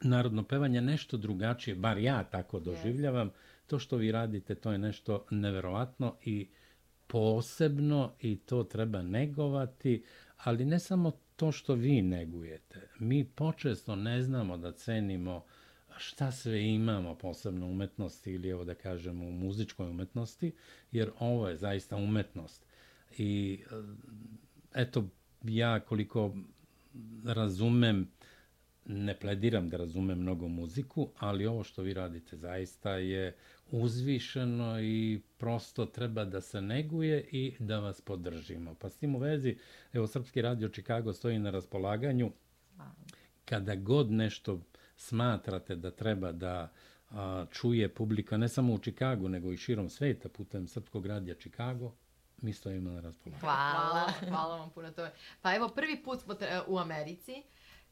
narodno 0.01 0.43
pevanje 0.43 0.81
nešto 0.81 1.17
drugačije, 1.17 1.75
bar 1.75 1.99
ja 1.99 2.25
tako 2.25 2.61
doživljavam. 2.61 3.31
To 3.67 3.79
što 3.79 3.97
vi 3.97 4.13
radite, 4.13 4.55
to 4.55 4.73
je 4.73 4.79
nešto 4.79 5.27
neverovatno 5.31 6.17
i 6.25 6.49
posebno 7.07 8.13
i 8.21 8.37
to 8.37 8.65
treba 8.65 9.03
negovati, 9.03 10.05
ali 10.37 10.65
ne 10.65 10.79
samo 10.79 11.13
to 11.37 11.53
što 11.53 11.75
vi 11.75 12.03
negujete. 12.03 12.89
Mi 12.99 13.25
počesto 13.25 13.97
ne 13.97 14.23
znamo 14.23 14.57
da 14.57 14.73
cenimo 14.73 15.45
šta 15.99 16.33
sve 16.33 16.65
imamo 16.65 17.15
posebno 17.15 17.67
umetnosti 17.67 18.33
ili 18.33 18.49
evo 18.49 18.65
da 18.65 18.75
kažemo 18.75 19.25
u 19.25 19.33
muzičkoj 19.33 19.91
umetnosti, 19.91 20.53
jer 20.93 21.11
ovo 21.19 21.49
je 21.49 21.57
zaista 21.57 21.97
umetnost. 21.97 22.67
I 23.19 23.61
e, 24.75 24.81
eto, 24.81 25.09
ja 25.43 25.81
koliko 25.81 26.35
razumem 27.25 28.09
ne 28.87 29.19
plediram 29.19 29.69
da 29.69 29.77
razumem 29.77 30.19
mnogo 30.19 30.49
muziku, 30.49 31.09
ali 31.19 31.47
ovo 31.47 31.65
što 31.65 31.83
vi 31.83 31.95
radite 31.95 32.37
zaista 32.37 32.91
je 32.91 33.37
uzvišeno 33.71 34.81
i 34.81 35.21
prosto 35.39 35.87
treba 35.87 36.25
da 36.25 36.41
se 36.41 36.61
neguje 36.61 37.29
i 37.33 37.55
da 37.59 37.79
vas 37.79 38.01
podržimo. 38.01 38.75
Pa 38.75 38.91
s 38.91 38.97
tim 38.97 39.15
u 39.15 39.19
vezi, 39.19 39.57
evo, 39.93 40.07
Srpski 40.07 40.43
radio 40.43 40.69
Čikago 40.69 41.13
stoji 41.13 41.39
na 41.39 41.51
raspolaganju. 41.51 42.33
Kada 43.45 43.75
god 43.75 44.11
nešto 44.11 44.61
smatrate 44.97 45.77
da 45.77 45.91
treba 45.91 46.33
da 46.33 46.73
a, 47.11 47.47
čuje 47.51 47.95
publika, 47.95 48.37
ne 48.37 48.49
samo 48.49 48.73
u 48.73 48.79
Čikagu, 48.79 49.29
nego 49.29 49.53
i 49.53 49.57
širom 49.57 49.89
sveta 49.89 50.29
putem 50.29 50.69
Srpskog 50.69 51.07
radija 51.07 51.35
Čikago, 51.35 51.93
mi 52.43 52.53
stojimo 52.53 52.91
na 52.91 53.01
raspolaganju. 53.01 53.41
Hvala. 53.41 54.13
hvala, 54.29 54.57
vam 54.57 54.71
puno 54.71 54.91
to. 54.91 55.09
Pa 55.43 55.55
evo, 55.55 55.69
prvi 55.69 56.03
put 56.03 56.21
smo 56.21 56.35
u 56.67 56.79
Americi. 56.79 57.43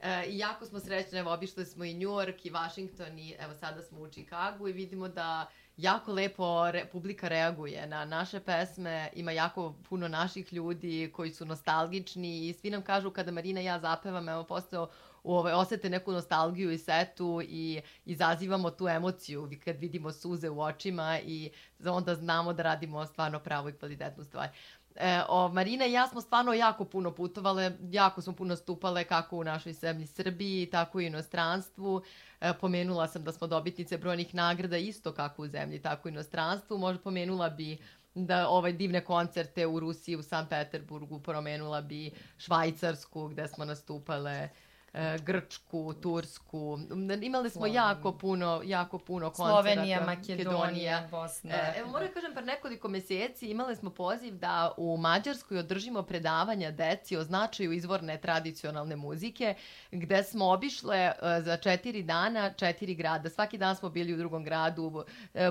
E, 0.02 0.24
jako 0.28 0.66
smo 0.66 0.80
srećni, 0.80 1.18
evo, 1.18 1.32
obišli 1.32 1.64
smo 1.66 1.84
i 1.84 1.94
New 1.94 2.08
York 2.08 2.46
i 2.46 2.50
Washington 2.50 3.18
i 3.18 3.34
evo 3.38 3.54
sada 3.54 3.82
smo 3.82 4.00
u 4.00 4.08
Čikagu 4.08 4.68
i 4.68 4.72
vidimo 4.72 5.08
da 5.08 5.46
jako 5.76 6.12
lepo 6.12 6.70
re, 6.70 6.84
publika 6.92 7.28
reaguje 7.28 7.86
na 7.86 8.04
naše 8.04 8.40
pesme, 8.40 9.10
ima 9.14 9.32
jako 9.32 9.74
puno 9.88 10.08
naših 10.08 10.52
ljudi 10.52 11.10
koji 11.14 11.30
su 11.30 11.44
nostalgični 11.44 12.48
i 12.48 12.52
svi 12.52 12.70
nam 12.70 12.82
kažu 12.82 13.10
kada 13.10 13.30
Marina 13.30 13.60
i 13.60 13.64
ja 13.64 13.80
zapevam, 13.80 14.28
evo 14.28 14.44
postao 14.44 14.90
ovaj, 15.24 15.52
osete 15.52 15.90
neku 15.90 16.12
nostalgiju 16.12 16.72
i 16.72 16.78
setu 16.78 17.40
i 17.44 17.80
izazivamo 18.04 18.70
tu 18.70 18.88
emociju 18.88 19.50
kad 19.64 19.76
vidimo 19.76 20.12
suze 20.12 20.50
u 20.50 20.60
očima 20.60 21.18
i 21.20 21.50
onda 21.84 22.14
znamo 22.14 22.52
da 22.52 22.62
radimo 22.62 23.06
stvarno 23.06 23.38
pravu 23.38 23.68
i 23.68 23.72
kvalitetnu 23.72 24.24
stvar. 24.24 24.48
E, 24.96 25.20
o, 25.28 25.48
Marina 25.48 25.86
i 25.86 25.92
ja 25.92 26.08
smo 26.08 26.20
stvarno 26.20 26.52
jako 26.52 26.84
puno 26.84 27.14
putovale, 27.14 27.72
jako 27.90 28.22
smo 28.22 28.32
puno 28.32 28.56
stupale 28.56 29.04
kako 29.04 29.36
u 29.36 29.44
našoj 29.44 29.72
zemlji 29.72 30.06
Srbiji, 30.06 30.70
tako 30.70 31.00
i 31.00 31.04
u 31.04 31.06
inostranstvu. 31.06 32.02
E, 32.40 32.52
pomenula 32.60 33.08
sam 33.08 33.24
da 33.24 33.32
smo 33.32 33.46
dobitnice 33.46 33.98
brojnih 33.98 34.34
nagrada 34.34 34.76
isto 34.76 35.12
kako 35.12 35.42
u 35.42 35.46
zemlji, 35.46 35.82
tako 35.82 36.08
i 36.08 36.10
u 36.10 36.14
inostranstvu. 36.14 36.78
Možda 36.78 37.02
pomenula 37.02 37.50
bi 37.50 37.78
da 38.14 38.48
ovaj 38.48 38.72
divne 38.72 39.04
koncerte 39.04 39.66
u 39.66 39.80
Rusiji, 39.80 40.16
u 40.16 40.22
San 40.22 40.48
Peterburgu, 40.48 41.20
pomenula 41.20 41.80
bi 41.80 42.10
Švajcarsku 42.38 43.28
gde 43.28 43.48
smo 43.48 43.64
nastupale 43.64 44.48
Grčku, 45.22 45.94
Tursku. 45.94 46.78
Imali 47.22 47.50
smo 47.50 47.60
Slovenija. 47.60 47.88
jako 47.88 48.12
puno, 48.12 48.60
jako 48.64 48.98
puno 48.98 49.30
koncerata. 49.30 49.62
Slovenija, 49.62 50.00
Makedonija, 50.00 50.58
Makedonija. 50.58 51.08
Bosna. 51.10 51.50
E, 51.54 51.74
evo 51.78 51.90
moram 51.90 52.06
da 52.06 52.12
kažem, 52.12 52.34
par 52.34 52.44
nekoliko 52.44 52.88
meseci 52.88 53.50
imali 53.50 53.76
smo 53.76 53.90
poziv 53.90 54.34
da 54.34 54.74
u 54.76 54.96
Mađarskoj 54.96 55.58
održimo 55.58 56.02
predavanja 56.02 56.70
deci 56.70 57.16
o 57.16 57.24
značaju 57.24 57.72
izvorne 57.72 58.20
tradicionalne 58.20 58.96
muzike, 58.96 59.54
gde 59.90 60.22
smo 60.22 60.50
obišle 60.50 60.96
e, 60.96 61.14
za 61.40 61.56
četiri 61.56 62.02
dana 62.02 62.52
četiri 62.52 62.94
grada. 62.94 63.30
Svaki 63.30 63.58
dan 63.58 63.76
smo 63.76 63.90
bili 63.90 64.14
u 64.14 64.16
drugom 64.16 64.44
gradu, 64.44 65.04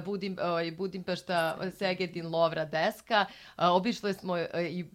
Budim, 0.06 0.38
Budimpešta, 0.78 1.58
Segedin, 1.78 2.28
Lovra, 2.28 2.66
Deska. 2.66 3.26
Obišle 3.58 4.14
smo 4.14 4.38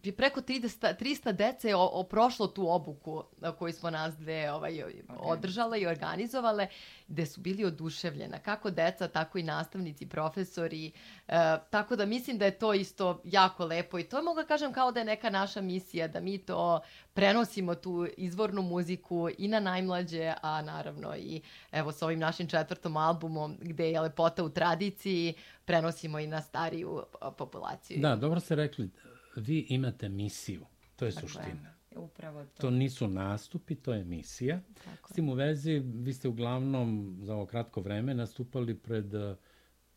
i 0.03 0.13
preko 0.17 0.41
30, 0.41 0.97
300 1.01 1.33
dece 1.33 1.75
o 1.75 2.07
prošlo 2.11 2.47
tu 2.47 2.69
obuku 2.69 3.25
koju 3.59 3.73
smo 3.73 3.91
nas 3.91 4.17
dve 4.17 4.36
ovaj, 4.51 4.73
okay. 4.73 5.03
održale 5.09 5.81
i 5.81 5.87
organizovale, 5.87 6.67
gde 7.09 7.27
su 7.27 7.41
bili 7.41 7.65
oduševljena, 7.65 8.39
kako 8.39 8.71
deca, 8.71 9.09
tako 9.09 9.39
i 9.39 9.43
nastavnici, 9.43 10.07
profesori, 10.07 10.87
e, 10.87 10.93
tako 11.71 11.97
da 11.97 12.07
mislim 12.07 12.39
da 12.39 12.45
je 12.45 12.59
to 12.59 12.75
isto 12.75 13.21
jako 13.25 13.65
lepo 13.65 13.99
i 13.99 14.05
to 14.05 14.23
mogu 14.23 14.41
da 14.41 14.47
kažem 14.47 14.73
kao 14.73 14.93
da 14.93 15.01
je 15.01 15.05
neka 15.07 15.31
naša 15.31 15.61
misija, 15.61 16.09
da 16.09 16.21
mi 16.21 16.39
to 16.39 16.81
prenosimo 17.15 17.75
tu 17.75 18.07
izvornu 18.17 18.63
muziku 18.63 19.29
i 19.39 19.49
na 19.49 19.61
najmlađe, 19.61 20.33
a 20.43 20.63
naravno 20.63 21.17
i 21.17 21.41
evo 21.73 21.93
sa 21.93 22.07
ovim 22.07 22.19
našim 22.19 22.49
četvrtom 22.49 22.97
albumom 22.97 23.57
gde 23.61 23.91
je 23.91 24.01
lepota 24.01 24.45
u 24.45 24.49
tradiciji, 24.49 25.35
prenosimo 25.65 26.19
i 26.19 26.27
na 26.27 26.43
stariju 26.43 27.03
populaciju. 27.39 28.01
Da, 28.01 28.17
dobro 28.17 28.41
ste 28.41 28.55
rekli, 28.55 28.91
vi 29.37 29.67
imate 29.69 30.09
misiju, 30.09 30.67
to 30.97 31.05
je 31.05 31.13
Tako 31.13 31.27
suština. 31.27 31.69
Je. 31.71 31.76
Upravo 31.97 32.45
to. 32.45 32.61
To 32.61 32.71
nisu 32.71 33.09
nastupi, 33.09 33.75
to 33.75 33.95
je 33.95 34.01
emisija. 34.01 34.61
Tako. 34.85 35.13
S 35.13 35.15
tim 35.15 35.29
u 35.29 35.35
vezi, 35.35 35.79
vi 35.79 36.13
ste 36.13 36.29
uglavnom 36.29 37.19
za 37.23 37.35
ovo 37.35 37.47
kratko 37.47 37.81
vreme 37.81 38.15
nastupali 38.15 38.75
pred, 38.75 39.07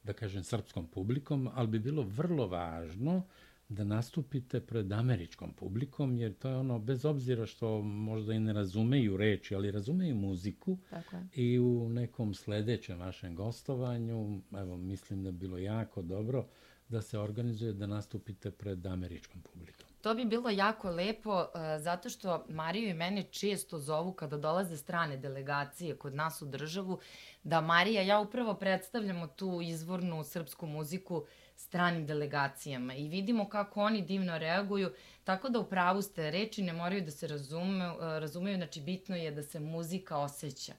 da 0.03 0.13
kažem, 0.13 0.43
srpskom 0.43 0.87
publikom, 0.87 1.49
ali 1.53 1.67
bi 1.67 1.79
bilo 1.79 2.03
vrlo 2.03 2.47
važno 2.47 3.23
da 3.69 3.83
nastupite 3.83 4.59
pred 4.61 4.91
američkom 4.91 5.53
publikom, 5.53 6.17
jer 6.17 6.33
to 6.33 6.49
je 6.49 6.55
ono, 6.55 6.79
bez 6.79 7.05
obzira 7.05 7.45
što 7.45 7.81
možda 7.81 8.33
i 8.33 8.39
ne 8.39 8.53
razumeju 8.53 9.17
reči, 9.17 9.55
ali 9.55 9.71
razumeju 9.71 10.15
muziku 10.15 10.77
Tako 10.89 11.15
je. 11.15 11.27
i 11.33 11.59
u 11.59 11.89
nekom 11.89 12.33
sledećem 12.33 12.99
vašem 12.99 13.35
gostovanju, 13.35 14.41
evo, 14.57 14.77
mislim 14.77 15.23
da 15.23 15.31
bi 15.31 15.37
bilo 15.37 15.57
jako 15.57 16.01
dobro 16.01 16.45
da 16.87 17.01
se 17.01 17.19
organizuje 17.19 17.73
da 17.73 17.87
nastupite 17.87 18.51
pred 18.51 18.85
američkom 18.85 19.41
publikom. 19.41 19.88
To 20.01 20.13
bi 20.13 20.25
bilo 20.25 20.49
jako 20.49 20.89
lepo, 20.89 21.39
uh, 21.39 21.45
zato 21.79 22.09
što 22.09 22.45
Mariju 22.49 22.89
i 22.89 22.93
mene 22.93 23.23
često 23.23 23.79
zovu 23.79 24.13
kada 24.13 24.37
dolaze 24.37 24.77
strane 24.77 25.17
delegacije 25.17 25.97
kod 25.97 26.15
nas 26.15 26.41
u 26.41 26.45
državu, 26.45 26.99
da 27.43 27.61
Marija 27.61 28.01
ja 28.01 28.19
upravo 28.19 28.53
predstavljamo 28.53 29.27
tu 29.27 29.61
izvornu 29.61 30.23
srpsku 30.23 30.65
muziku 30.65 31.25
stranim 31.55 32.05
delegacijama 32.05 32.93
i 32.93 33.07
vidimo 33.07 33.49
kako 33.49 33.81
oni 33.81 34.01
divno 34.01 34.37
reaguju, 34.37 34.91
tako 35.23 35.49
da 35.49 35.59
u 35.59 35.69
pravu 35.69 36.01
ste 36.01 36.31
reči 36.31 36.61
ne 36.61 36.73
moraju 36.73 37.01
da 37.01 37.11
se 37.11 37.27
razume, 37.27 37.91
uh, 37.91 37.97
razumeju, 37.99 38.57
znači 38.57 38.81
bitno 38.81 39.15
je 39.15 39.31
da 39.31 39.43
se 39.43 39.59
muzika 39.59 40.17
osjeća 40.17 40.73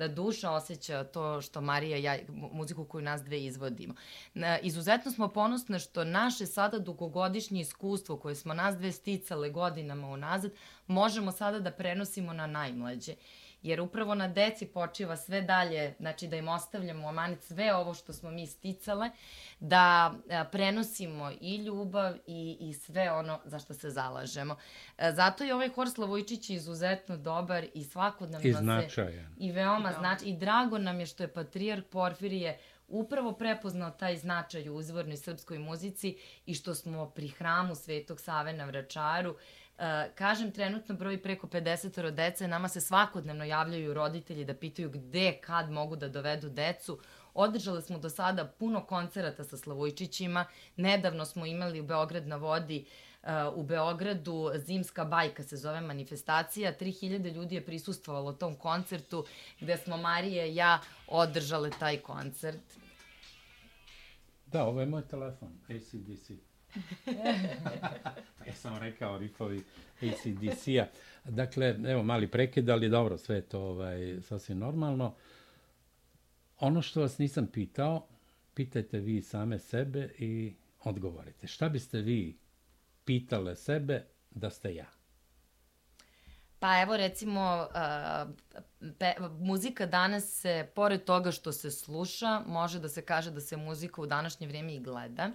da 0.00 0.08
duša 0.08 0.50
osjeća 0.50 1.04
to 1.04 1.40
što 1.40 1.60
Marija 1.60 1.96
i 1.96 2.02
ja, 2.02 2.18
muziku 2.52 2.84
koju 2.84 3.02
nas 3.02 3.22
dve 3.22 3.44
izvodimo. 3.44 3.94
Izuzetno 4.62 5.10
smo 5.10 5.28
ponosne 5.28 5.78
što 5.78 6.04
naše 6.04 6.46
sada 6.46 6.78
dugogodišnje 6.78 7.60
iskustvo 7.60 8.16
koje 8.16 8.34
smo 8.34 8.54
nas 8.54 8.76
dve 8.76 8.92
sticale 8.92 9.50
godinama 9.50 10.08
unazad, 10.08 10.52
možemo 10.86 11.32
sada 11.32 11.60
da 11.60 11.70
prenosimo 11.70 12.32
na 12.32 12.46
najmlađe 12.46 13.14
jer 13.62 13.80
upravo 13.80 14.14
na 14.14 14.28
deci 14.28 14.66
počiva 14.66 15.16
sve 15.16 15.42
dalje, 15.42 15.94
znači 15.98 16.28
da 16.28 16.36
im 16.36 16.48
ostavljamo 16.48 17.08
amanet 17.08 17.42
sve 17.42 17.74
ovo 17.74 17.94
što 17.94 18.12
smo 18.12 18.30
mi 18.30 18.46
sticale, 18.46 19.10
da 19.60 20.14
e, 20.28 20.44
prenosimo 20.52 21.30
i 21.40 21.56
ljubav 21.56 22.14
i, 22.26 22.56
i 22.60 22.74
sve 22.74 23.12
ono 23.12 23.40
za 23.44 23.58
što 23.58 23.74
se 23.74 23.90
zalažemo. 23.90 24.56
E, 24.98 25.12
zato 25.12 25.44
je 25.44 25.54
ovaj 25.54 25.68
hor 25.68 25.90
Slavojčić 25.90 26.50
izuzetno 26.50 27.16
dobar 27.16 27.66
i 27.74 27.84
svakodnevno 27.84 28.48
I 28.48 28.52
značajan. 28.52 29.34
Se, 29.34 29.44
I 29.44 29.52
veoma 29.52 29.92
znači 29.98 30.24
I 30.24 30.36
drago 30.36 30.78
nam 30.78 31.00
je 31.00 31.06
što 31.06 31.22
je 31.22 31.32
Patrijarh 31.32 31.82
Porfirije 31.90 32.58
upravo 32.88 33.32
prepoznao 33.32 33.90
taj 33.90 34.16
značaj 34.16 34.68
u 34.68 34.74
uzvornoj 34.74 35.16
srpskoj 35.16 35.58
muzici 35.58 36.18
i 36.46 36.54
što 36.54 36.74
smo 36.74 37.10
pri 37.10 37.28
hramu 37.28 37.74
Svetog 37.74 38.20
Save 38.20 38.52
na 38.52 38.64
Vračaru 38.64 39.30
Uh, 39.30 39.59
kažem, 40.14 40.52
trenutno 40.52 40.94
broj 40.94 41.22
preko 41.22 41.46
50 41.46 42.10
dece, 42.10 42.48
nama 42.48 42.68
se 42.68 42.80
svakodnevno 42.80 43.44
javljaju 43.44 43.94
roditelji 43.94 44.44
da 44.44 44.54
pitaju 44.54 44.90
gde, 44.90 45.38
kad 45.40 45.70
mogu 45.70 45.96
da 45.96 46.08
dovedu 46.08 46.48
decu. 46.48 46.98
Održali 47.34 47.82
smo 47.82 47.98
do 47.98 48.10
sada 48.10 48.44
puno 48.44 48.84
koncerata 48.86 49.44
sa 49.44 49.56
Slavojčićima. 49.56 50.44
Nedavno 50.76 51.24
smo 51.24 51.46
imali 51.46 51.80
u 51.80 51.86
Beograd 51.86 52.26
na 52.26 52.36
vodi 52.36 52.84
uh, 53.22 53.28
u 53.54 53.62
Beogradu 53.62 54.50
zimska 54.54 55.04
bajka 55.04 55.42
se 55.42 55.56
zove 55.56 55.80
manifestacija. 55.80 56.74
3000 56.80 57.34
ljudi 57.34 57.54
je 57.54 57.66
prisustvovalo 57.66 58.32
tom 58.32 58.54
koncertu 58.54 59.24
gde 59.60 59.76
smo 59.76 59.96
Marija 59.96 60.46
i 60.46 60.54
ja 60.54 60.80
održale 61.06 61.70
taj 61.78 61.96
koncert. 61.96 62.78
Da, 64.46 64.64
ovo 64.64 64.80
je 64.80 64.86
moj 64.86 65.02
telefon, 65.08 65.48
ACDC. 65.68 66.30
ja 68.46 68.54
sam 68.54 68.78
rekao 68.78 69.18
rifovi 69.18 69.62
ACDC-a. 70.02 70.86
Dakle, 71.24 71.76
evo, 71.86 72.02
mali 72.02 72.26
prekid, 72.26 72.70
ali 72.70 72.88
dobro, 72.88 73.18
sve 73.18 73.40
to 73.40 73.60
ovaj, 73.60 74.20
sasvim 74.22 74.58
normalno. 74.58 75.14
Ono 76.58 76.82
što 76.82 77.00
vas 77.00 77.18
nisam 77.18 77.46
pitao, 77.46 78.06
pitajte 78.54 78.98
vi 78.98 79.22
same 79.22 79.58
sebe 79.58 80.10
i 80.18 80.54
odgovorite. 80.84 81.46
Šta 81.46 81.68
biste 81.68 81.98
vi 82.00 82.38
pitale 83.04 83.56
sebe 83.56 84.04
da 84.30 84.50
ste 84.50 84.74
ja? 84.74 84.86
Pa 86.58 86.80
evo 86.82 86.96
recimo, 86.96 87.68
uh, 87.70 88.30
pe, 88.98 89.14
muzika 89.38 89.86
danas 89.86 90.40
se, 90.40 90.68
pored 90.74 91.04
toga 91.04 91.32
što 91.32 91.52
se 91.52 91.70
sluša, 91.70 92.42
može 92.46 92.80
da 92.80 92.88
se 92.88 93.02
kaže 93.02 93.30
da 93.30 93.40
se 93.40 93.56
muzika 93.56 94.02
u 94.02 94.06
današnje 94.06 94.46
vrijeme 94.46 94.74
i 94.74 94.80
gleda. 94.80 95.30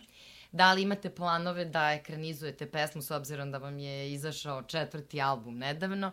Da 0.56 0.74
li 0.74 0.82
imate 0.82 1.10
planove 1.10 1.66
da 1.66 1.94
ekranizujete 1.94 2.72
pesmu 2.72 3.02
s 3.02 3.12
obzirom 3.12 3.52
da 3.52 3.58
vam 3.58 3.80
je 3.80 4.12
izašao 4.14 4.64
četvrti 4.64 5.22
album 5.22 5.58
nedavno? 5.58 6.12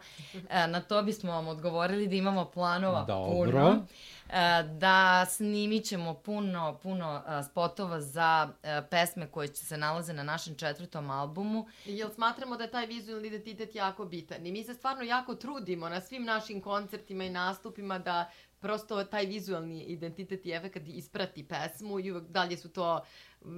E, 0.50 0.66
na 0.66 0.80
to 0.80 1.02
bismo 1.02 1.32
vam 1.32 1.48
odgovorili 1.48 2.08
da 2.08 2.14
imamo 2.14 2.44
planova 2.44 3.04
Dobro. 3.04 3.32
puno. 3.32 3.86
E, 4.28 4.62
da 4.62 5.26
snimit 5.28 5.84
ćemo 5.84 6.14
puno, 6.14 6.78
puno 6.82 7.22
e, 7.28 7.42
spotova 7.42 8.00
za 8.00 8.48
pesme 8.90 9.30
koje 9.30 9.48
će 9.48 9.64
se 9.64 9.76
nalaze 9.76 10.12
na 10.12 10.22
našem 10.22 10.54
četvrtom 10.54 11.10
albumu. 11.10 11.66
Jel 11.84 12.10
smatramo 12.10 12.56
da 12.56 12.64
je 12.64 12.70
taj 12.70 12.86
vizualni 12.86 13.28
identitet 13.28 13.74
jako 13.74 14.04
bitan 14.04 14.46
i 14.46 14.52
mi 14.52 14.64
se 14.64 14.74
stvarno 14.74 15.02
jako 15.02 15.34
trudimo 15.34 15.88
na 15.88 16.00
svim 16.00 16.24
našim 16.24 16.60
koncertima 16.60 17.24
i 17.24 17.30
nastupima 17.30 17.98
da 17.98 18.30
prosto 18.62 19.04
taj 19.04 19.26
vizualni 19.26 19.82
identitet 19.82 20.46
i 20.46 20.52
efekt 20.52 20.88
isprati 20.88 21.48
pesmu 21.48 22.00
i 22.00 22.10
uvek 22.10 22.24
dalje 22.24 22.56
su 22.56 22.68
to 22.68 23.00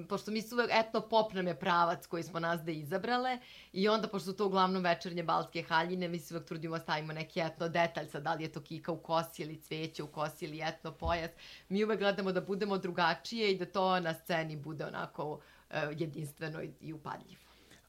pošto 0.08 0.30
mi 0.30 0.42
su 0.42 0.54
uvek 0.54 0.70
etno 0.72 1.00
pop 1.00 1.32
nam 1.32 1.46
je 1.46 1.58
pravac 1.58 2.06
koji 2.06 2.22
smo 2.22 2.40
nas 2.40 2.60
da 2.60 2.72
izabrale 2.72 3.38
i 3.72 3.88
onda 3.88 4.08
pošto 4.08 4.30
su 4.30 4.36
to 4.36 4.46
uglavnom 4.46 4.82
večernje 4.82 5.22
balske 5.22 5.62
haljine 5.62 6.08
mi 6.08 6.18
se 6.18 6.34
uvek 6.34 6.46
trudimo 6.46 6.76
da 6.76 6.82
stavimo 6.82 7.12
neki 7.12 7.40
etno 7.40 7.68
detalj 7.68 8.06
sad 8.06 8.22
da 8.22 8.34
li 8.34 8.42
je 8.42 8.52
to 8.52 8.60
kika 8.60 8.92
u 8.92 8.98
kosi 8.98 9.42
ili 9.42 9.60
cveće 9.60 10.02
u 10.02 10.06
kosi 10.06 10.44
ili 10.44 10.60
etno 10.62 10.92
pojas. 10.92 11.30
Mi 11.68 11.84
uvek 11.84 11.98
gledamo 11.98 12.32
da 12.32 12.40
budemo 12.40 12.78
drugačije 12.78 13.52
i 13.52 13.58
da 13.58 13.66
to 13.66 14.00
na 14.00 14.14
sceni 14.14 14.56
bude 14.56 14.86
onako 14.86 15.32
uh, 15.32 15.40
jedinstveno 15.90 16.62
i, 16.62 16.70
i 16.80 16.92
upadljivo. 16.92 17.44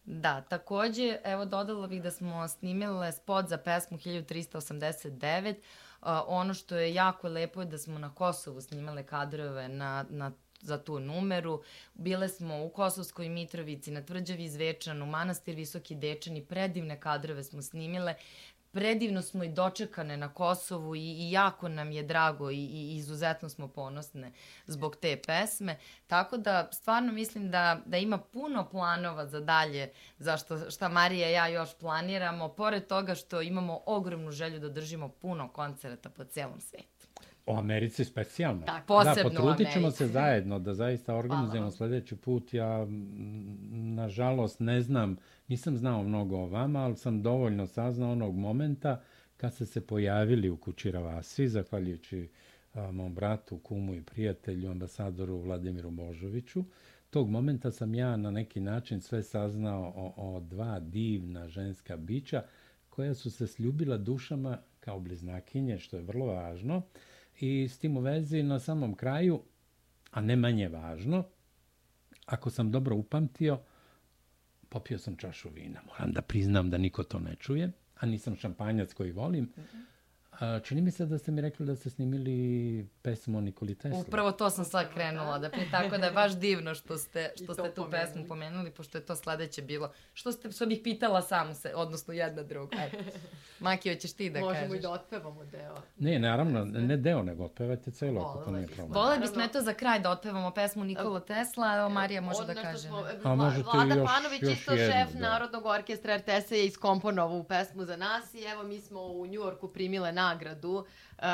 Da, 0.06 0.42
takođe, 0.42 1.18
evo 1.24 1.46
dodala 1.46 1.88
bih 1.88 2.02
da 2.02 2.12
smo 2.12 2.48
snimile 2.48 3.12
spot 3.12 3.48
za 3.48 3.58
pesmu 3.58 3.98
1389, 3.98 5.56
ono 6.28 6.54
što 6.54 6.75
je 6.75 6.94
jako 6.94 7.28
lepo 7.28 7.62
je 7.62 7.66
da 7.66 7.78
smo 7.78 8.00
na 8.00 8.16
Kosovu 8.16 8.62
snimale 8.62 9.06
kadrove 9.06 9.68
na, 9.68 10.06
na 10.10 10.32
za 10.65 10.77
tu 10.77 11.00
numeru. 11.00 11.62
Bile 11.93 12.29
smo 12.29 12.63
u 12.63 12.69
Kosovskoj 12.69 13.29
Mitrovici, 13.29 13.91
na 13.91 14.01
Tvrđavi 14.01 14.50
Zvečanu, 14.50 15.05
Manastir 15.05 15.55
Visoki 15.55 15.95
Dečani, 15.95 16.45
predivne 16.45 17.00
kadrove 17.00 17.43
smo 17.43 17.62
snimile 17.62 18.15
predivno 18.75 19.22
smo 19.22 19.43
i 19.43 19.50
dočekane 19.50 20.17
na 20.17 20.34
Kosovu 20.34 20.95
i, 20.95 21.00
i 21.00 21.31
jako 21.31 21.67
nam 21.67 21.91
je 21.91 22.03
drago 22.03 22.51
i, 22.51 22.65
i 22.65 22.95
izuzetno 22.95 23.50
smo 23.50 23.67
ponosne 23.67 24.31
zbog 24.67 24.95
te 24.95 25.22
pesme. 25.27 25.77
Tako 26.07 26.38
da 26.38 26.69
stvarno 26.72 27.13
mislim 27.13 27.51
da, 27.51 27.81
da 27.86 27.98
ima 27.98 28.17
puno 28.17 28.69
planova 28.69 29.25
za 29.27 29.39
dalje 29.39 29.91
za 30.17 30.38
što, 30.38 30.72
šta 30.72 30.89
Marija 30.89 31.29
i 31.29 31.34
ja 31.34 31.48
još 31.48 31.69
planiramo, 31.79 32.50
pored 32.50 32.88
toga 32.88 33.15
što 33.15 33.41
imamo 33.41 33.81
ogromnu 33.86 34.31
želju 34.31 34.60
da 34.60 34.69
držimo 34.69 35.10
puno 35.10 35.50
koncerta 35.50 36.10
po 36.10 36.24
celom 36.24 36.62
svetu. 36.62 36.95
O 37.46 37.58
Americi 37.58 38.06
specijalno. 38.06 38.66
Tako, 38.66 38.88
posebno 38.88 39.30
da, 39.30 39.40
potrudit 39.40 39.74
ćemo 39.74 39.92
se 39.92 40.08
zajedno 40.18 40.60
da 40.60 40.74
zaista 40.74 41.16
organizujemo 41.16 41.72
sledeći 41.72 42.16
put. 42.16 42.54
Ja, 42.54 42.88
nažalost, 43.72 44.60
ne 44.60 44.82
znam, 44.82 45.18
nisam 45.48 45.78
znao 45.78 46.04
mnogo 46.04 46.38
o 46.38 46.48
vama, 46.48 46.80
ali 46.80 46.96
sam 46.96 47.22
dovoljno 47.22 47.68
saznao 47.68 48.12
onog 48.12 48.36
momenta 48.36 49.02
kad 49.38 49.54
ste 49.54 49.66
se 49.66 49.88
pojavili 49.88 50.50
u 50.50 50.58
Kući 50.58 50.92
Ravasi, 50.92 51.48
zahvaljujući 51.48 52.30
a, 52.74 52.92
mom 52.92 53.14
bratu, 53.14 53.58
kumu 53.58 53.96
i 53.96 54.04
prijatelju, 54.04 54.72
ambasadoru 54.72 55.38
Vladimiru 55.38 55.92
Božoviću. 55.92 56.64
Tog 57.10 57.30
momenta 57.30 57.72
sam 57.72 57.96
ja 57.96 58.18
na 58.18 58.32
neki 58.32 58.60
način 58.60 59.02
sve 59.02 59.24
saznao 59.24 59.94
o, 59.96 60.14
o 60.18 60.40
dva 60.40 60.80
divna 60.80 61.48
ženska 61.48 61.98
bića 61.98 62.44
koja 62.90 63.14
su 63.14 63.32
se 63.32 63.48
sljubila 63.48 63.98
dušama 63.98 64.58
kao 64.80 65.00
bliznakinje, 65.00 65.80
što 65.80 65.98
je 65.98 66.04
vrlo 66.04 66.25
važno. 66.25 66.82
I 67.39 67.68
s 67.70 67.77
tim 67.80 67.98
u 67.98 68.01
vezi 68.01 68.44
na 68.44 68.60
samom 68.60 68.96
kraju, 68.96 69.42
a 70.12 70.22
ne 70.22 70.36
manje 70.36 70.70
važno, 70.70 71.24
ako 72.25 72.50
sam 72.50 72.72
dobro 72.72 72.96
upamtio, 72.96 73.60
popio 74.70 75.00
sam 75.00 75.15
čašu 75.18 75.50
vina. 75.50 75.82
Moram 75.88 76.12
da 76.12 76.22
priznam 76.22 76.70
da 76.70 76.77
niko 76.77 77.04
to 77.04 77.20
ne 77.20 77.36
čuje, 77.36 77.72
a 77.96 78.06
nisam 78.06 78.36
šampanjac 78.36 78.94
koji 78.94 79.12
volim. 79.12 79.44
Mm 79.44 79.62
-hmm. 79.62 79.95
A, 80.39 80.60
čini 80.60 80.82
mi 80.82 80.92
se 80.92 81.06
da 81.06 81.18
ste 81.18 81.32
mi 81.32 81.42
rekli 81.42 81.65
da 81.65 81.75
ste 81.75 81.89
snimili 81.89 82.88
pesmu 83.01 83.38
o 83.38 83.42
Nikoli 83.42 83.75
Tesla. 83.75 84.00
Upravo 84.00 84.32
to 84.32 84.50
sam 84.50 84.65
sad 84.65 84.94
krenula 84.94 85.39
da 85.39 85.50
pri, 85.50 85.72
tako 85.72 85.98
da 85.98 86.06
je 86.06 86.12
baš 86.12 86.36
divno 86.36 86.75
što 86.75 86.98
ste, 86.98 87.32
što 87.44 87.54
ste 87.54 87.70
tu 87.70 87.82
pomenuli. 87.84 87.92
pesmu 87.92 88.27
pomenuli, 88.27 88.72
pošto 88.72 88.98
je 88.98 89.06
to 89.06 89.15
sledeće 89.15 89.62
bilo. 89.62 89.92
Što, 90.13 90.32
ste, 90.32 90.51
što 90.51 90.65
bih 90.65 90.80
pitala 90.84 91.22
samu 91.22 91.54
se, 91.54 91.72
odnosno 91.75 92.13
jedna 92.13 92.44
druga. 92.44 92.77
Ajde. 92.77 92.98
Maki, 93.60 93.94
hoćeš 93.94 94.13
ti 94.13 94.30
da 94.30 94.39
Možemo 94.39 94.54
kažeš? 94.54 94.70
Možemo 94.70 94.80
i 94.80 94.82
da 94.82 94.92
otpevamo 94.92 95.46
deo. 95.46 95.75
Ne, 95.98 96.20
naravno, 96.20 96.65
ne 96.65 96.98
deo, 96.98 97.24
nego 97.24 97.44
otpevajte 97.46 97.92
celo, 97.92 98.22
ako 98.22 98.46
to 98.46 98.51
nije 98.51 98.68
problem. 98.68 98.92
Vole 98.92 99.20
bismo 99.20 99.42
eto 99.42 99.62
za 99.62 99.74
kraj 99.74 100.00
da 100.00 100.10
otpevamo 100.10 100.51
pesmu 100.51 100.84
Nikola 100.84 101.20
Tesla, 101.20 101.75
evo 101.77 101.89
Marija 101.89 102.22
može 102.22 102.46
da 102.46 102.54
kaže. 102.54 102.88
Smo, 102.88 103.06
A 103.24 103.36
možete 103.36 103.70
Vlada 103.74 103.96
još, 103.96 104.10
Panović, 104.10 104.42
još 104.42 104.60
isto 104.60 104.74
jednu, 104.74 104.94
šef 104.94 105.13
da. 105.13 105.20
Narodnog 105.20 105.65
orkestra 105.65 106.18
RTS-a 106.18 106.56
je 106.56 106.65
iskomponovao 106.65 107.44
pesmu 107.44 107.86
za 107.86 107.98
nas 107.98 108.33
i 108.33 108.44
evo 108.44 108.64
mi 108.64 108.81
smo 108.81 109.01
u 109.01 109.25
Njujorku 109.25 109.68
primile 109.68 110.12
nagradu, 110.27 110.85
uh, 111.18 111.25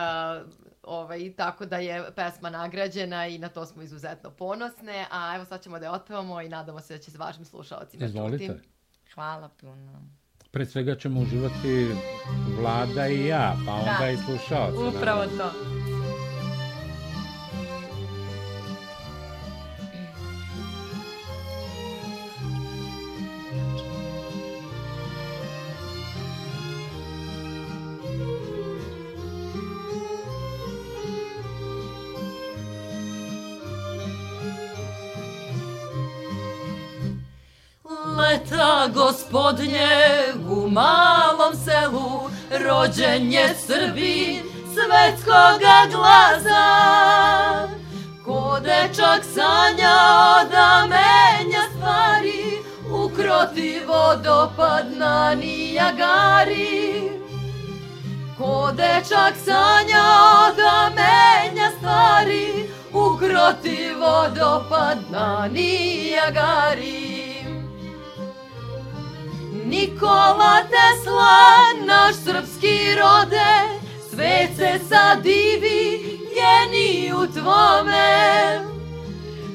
ovaj, 0.84 1.34
tako 1.38 1.66
da 1.66 1.78
je 1.78 2.12
pesma 2.16 2.50
nagrađena 2.50 3.28
i 3.28 3.38
na 3.38 3.50
to 3.50 3.66
smo 3.66 3.82
izuzetno 3.82 4.30
ponosne, 4.30 5.06
a 5.12 5.36
evo 5.36 5.46
sad 5.46 5.64
ćemo 5.64 5.80
da 5.80 5.86
je 5.86 5.92
otpevamo 5.92 6.42
i 6.42 6.50
nadamo 6.50 6.80
se 6.80 6.98
da 6.98 7.04
će 7.04 7.12
s 7.12 7.18
vašim 7.18 7.46
slušalcima 7.46 8.06
Izvolite. 8.06 8.48
čuti. 8.48 8.70
Hvala 9.16 9.50
puno. 9.50 10.02
Pre 10.52 10.66
svega 10.66 10.96
ćemo 10.96 11.22
uživati 11.22 11.96
Vlada 12.60 13.08
i 13.08 13.26
ja, 13.26 13.56
pa 13.66 13.74
onda 13.74 13.98
da. 14.00 14.10
i 14.10 14.18
slušalci. 14.18 14.98
Upravo 14.98 15.26
to. 15.26 15.52
Gospodnje 39.32 39.88
u 40.50 40.70
malom 40.70 41.56
selu 41.66 42.30
rođen 42.66 43.32
je 43.32 43.56
Srbi 43.68 44.40
svetskoga 44.74 45.88
glaza. 45.92 46.68
Ko 48.26 48.60
dečak 48.60 49.24
sanja 49.36 49.98
da 50.52 50.88
menja 50.90 51.62
stvari 51.76 52.44
u 52.92 53.10
kroti 53.16 53.82
vodopad 53.88 54.86
na 54.98 55.36
Nijagari. 55.36 57.12
Ko 58.38 58.72
dečak 58.72 59.34
sanja 59.46 60.06
da 60.58 60.92
menja 60.96 61.72
stvari 61.78 62.70
u 62.94 63.18
kroti 63.18 63.94
vodopad 64.00 64.98
na 65.12 65.48
Nijagari 65.52 67.11
Nikola 69.72 70.64
Tesla, 70.68 71.38
naš 71.86 72.16
srpski 72.16 72.96
rode, 72.96 73.52
svet 74.10 74.58
se 74.58 75.22
divi 75.24 76.20
geniju 76.36 77.28
tvome. 77.34 78.60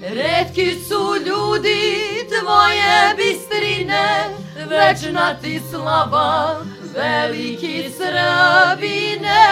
Redki 0.02 0.74
su 0.88 1.14
ljudi 1.26 2.02
tvoje 2.28 3.14
bistrine, 3.16 4.24
večna 4.68 5.34
ti 5.42 5.62
slava, 5.70 6.60
veliki 6.94 7.90
Srbine. 7.96 9.46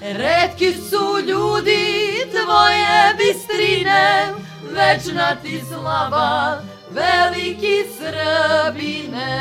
Redki 0.00 0.72
su 0.72 1.18
ljudi 1.26 2.06
tvoje 2.30 3.14
bistrine, 3.18 4.26
večna 4.70 5.36
ti 5.42 5.62
slava, 5.68 6.62
veliki 6.98 7.84
Srbine. 7.96 9.34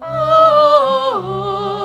Oh, 0.00 0.06
oh, 0.06 1.24
oh, 1.24 1.81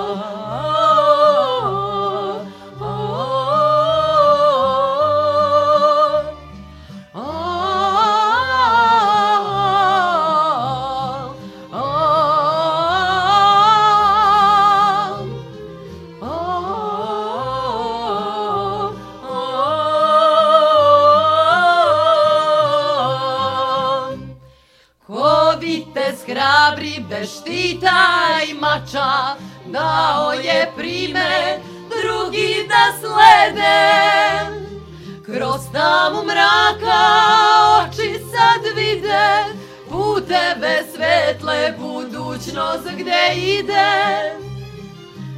ide. 43.36 44.32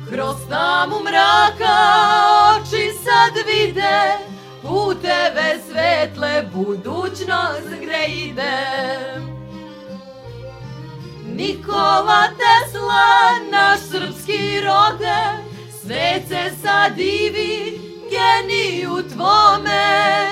Kroz 0.09 0.37
tamu 0.49 0.99
mraka 1.03 1.77
oči 2.55 2.91
sad 3.03 3.45
vide 3.47 4.17
Puteve 4.61 5.59
svetle 5.69 6.49
budućnost 6.53 7.69
gde 7.81 8.05
ide. 8.07 8.57
Nikola 11.35 12.23
Tesla, 12.27 13.39
naš 13.51 13.79
srpski 13.79 14.61
rode 14.61 15.49
Svet 15.81 16.27
se 16.27 16.51
sad 16.63 16.95
divi 16.95 17.79
geniju 18.09 19.09
tvome. 19.13 20.29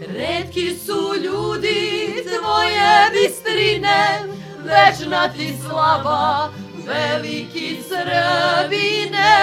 Redki 0.00 0.74
su 0.86 1.14
ljudi 1.24 2.14
tvoje 2.22 3.10
bistrine 3.12 4.35
Večna 4.66 5.28
ti 5.28 5.56
slava, 5.62 6.50
veliki 6.86 7.78
Srbine 7.88 9.36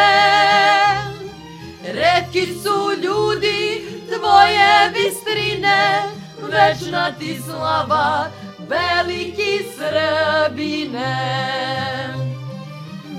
Redki 1.83 2.45
su 2.45 3.01
ljudi 3.03 3.85
tvoje 4.07 4.91
bistrine. 4.93 6.03
Večna 6.41 7.11
ti 7.11 7.39
slava, 7.45 8.27
veliki 8.59 9.65
Srbine. 9.75 11.15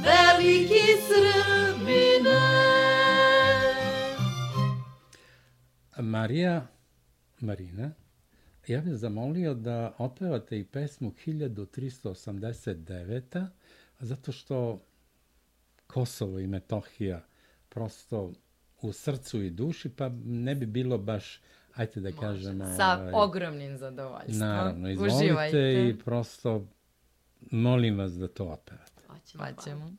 Veliki 0.04 0.86
Srbine. 1.08 2.40
Marija, 5.98 6.66
Marina, 7.40 7.90
ja 8.68 8.80
bih 8.80 8.94
zamolio 8.94 9.54
da 9.54 9.94
opevate 9.98 10.58
i 10.58 10.64
pesmu 10.64 11.12
1389. 11.26 13.46
zato 14.00 14.32
što 14.32 14.80
Kosovo 15.86 16.38
i 16.38 16.46
Metohija 16.46 17.24
prosto 17.68 18.32
u 18.82 18.92
srcu 18.92 19.42
i 19.42 19.50
duši, 19.50 19.88
pa 19.88 20.10
ne 20.24 20.54
bi 20.54 20.66
bilo 20.66 20.98
baš, 20.98 21.40
ajte 21.74 22.00
da 22.00 22.12
kažemo... 22.12 22.64
Sa 22.76 22.98
ovaj, 23.00 23.12
ogromnim 23.14 23.76
zadovoljstvom. 23.76 24.38
Naravno, 24.38 24.90
izvolite 24.90 25.16
Uživajte. 25.16 25.88
i 25.88 25.98
prosto 26.04 26.66
molim 27.50 27.98
vas 27.98 28.12
da 28.12 28.28
to 28.28 28.44
opevate. 28.44 29.02
Hoćemo. 29.08 29.44
Pa 29.44 29.52
ćemo. 29.62 29.92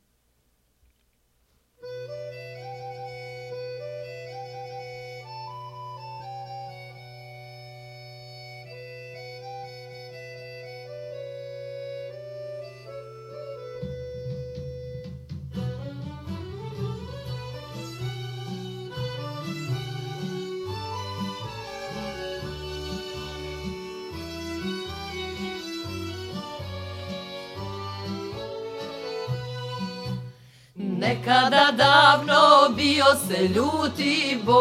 Davno 32.15 32.69
bio 32.75 33.05
se 33.27 33.47
ljuti 33.47 34.39
boj. 34.43 34.55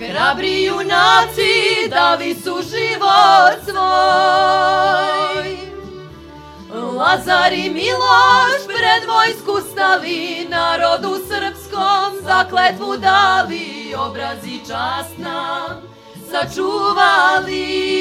Hrabri 0.00 0.64
junaci 0.64 1.88
dali 1.90 2.34
su 2.34 2.56
život 2.62 3.64
svoj. 3.64 5.56
Lazar 6.96 7.52
i 7.52 7.70
Miloš 7.70 8.66
pred 8.66 9.04
vojsku 9.08 9.70
stali 9.72 10.46
Narodu 10.50 11.16
srpskom 11.28 12.16
zakletvu 12.22 12.96
dali 12.96 13.94
Obrazi 13.98 14.58
čast 14.58 15.18
nam 15.18 15.82
sačuvali 16.30 17.92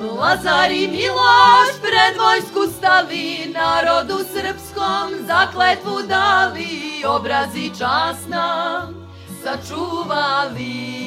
Lazar 0.00 0.70
i 0.70 0.88
Miloš 0.88 1.68
pred 1.80 2.16
vojsku 2.18 2.72
stali, 2.78 3.54
narodu 3.54 4.18
srpskom 4.32 5.26
zakletvu 5.26 6.02
dali, 6.08 7.04
obrazi 7.06 7.70
časna 7.78 8.88
sačuvali. 9.42 10.98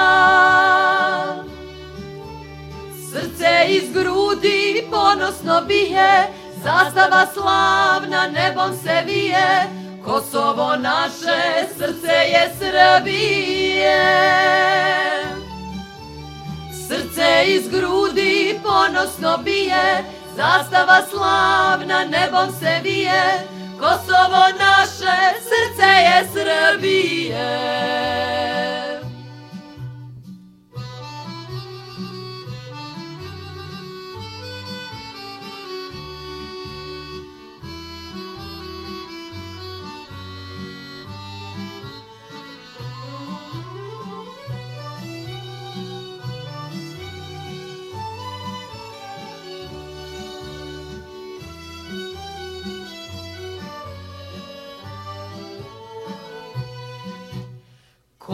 Srce 3.15 3.67
iz 3.69 3.93
grudi 3.93 4.87
ponosno 4.91 5.63
bije, 5.67 6.33
zastava 6.65 7.27
slavna 7.35 8.29
nebom 8.29 8.77
se 8.85 9.03
vije, 9.07 9.71
Kosovo 10.05 10.77
naše 10.77 11.67
srce 11.79 12.13
je 12.13 12.53
Srbije. 12.59 14.01
Srce 16.89 17.45
iz 17.47 17.69
grudi 17.69 18.61
ponosno 18.63 19.39
bije, 19.45 20.05
zastava 20.37 21.03
slavna 21.11 22.05
nebom 22.05 22.53
se 22.61 22.81
vije, 22.83 23.49
Kosovo 23.81 24.45
naše 24.59 25.17
srce 25.41 25.87
je 25.87 26.29
Srbije. 26.33 27.75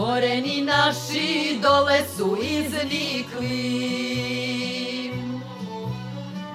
Koreni 0.01 0.61
naši 0.61 1.59
dole 1.61 1.99
su 2.17 2.37
iznikli. 2.41 3.91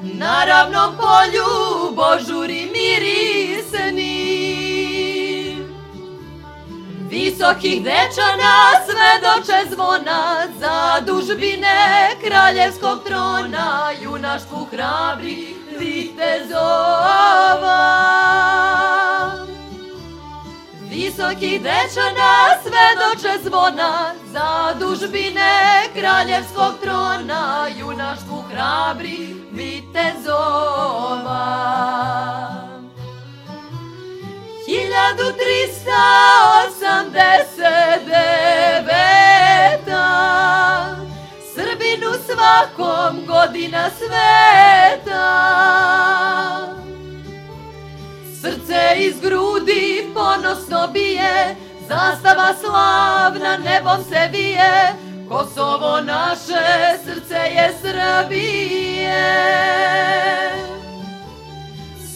Na 0.02 0.44
ravnom 0.44 0.96
polju 0.96 1.44
božuri 1.94 2.68
mirisni 2.72 4.16
Visokih 7.10 7.82
dečana 7.82 8.72
svedoče 8.86 9.70
zvona 9.74 10.46
Za 10.60 11.00
dužbine 11.06 12.10
kraljevskog 12.24 13.04
trona 13.04 13.90
Junaštvu 14.02 14.66
hrabri 14.70 15.54
vitezova 15.78 17.26
Visokih 20.96 21.60
dečana 21.62 22.32
svedoče 22.62 23.34
zvona 23.44 24.14
Za 24.32 24.74
dužbine 24.80 25.82
kraljevskog 25.94 26.72
trona 26.82 27.68
Junaštvu 27.78 28.44
hrabri 28.50 29.36
vitezova. 29.52 30.16
1389 34.66 35.06
Srbinu 41.54 42.10
svakom 42.26 43.26
godina 43.26 43.90
sveta. 43.98 45.26
Srce 48.40 48.82
iz 48.98 49.20
grudi 49.20 49.95
ponosno 50.16 50.88
bije, 50.92 51.56
zastava 51.88 52.54
slavna 52.60 53.56
nebom 53.56 54.04
se 54.04 54.28
vije, 54.32 54.92
Kosovo 55.28 56.00
naše 56.00 56.98
srce 57.04 57.34
je 57.34 57.74
Srbije. 57.82 59.22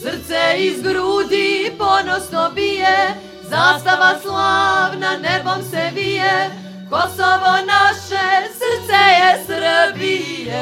Srce 0.01 0.55
iz 0.57 0.81
grudi 0.81 1.71
ponosno 1.77 2.49
bije, 2.55 3.31
Zastava 3.51 4.19
slavna 4.21 5.17
nebom 5.17 5.61
se 5.71 5.89
vije, 5.95 6.49
Kosovo 6.89 7.53
naše, 7.67 8.47
srce 8.53 9.01
je 9.19 9.45
Srbije. 9.45 10.61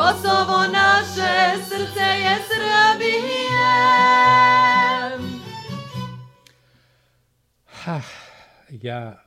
Kosovo 0.00 0.58
naše, 0.72 1.64
srce 1.64 2.00
je 2.00 2.36
Srbije. 2.48 3.60
Ha, 7.66 8.00
ja 8.70 9.24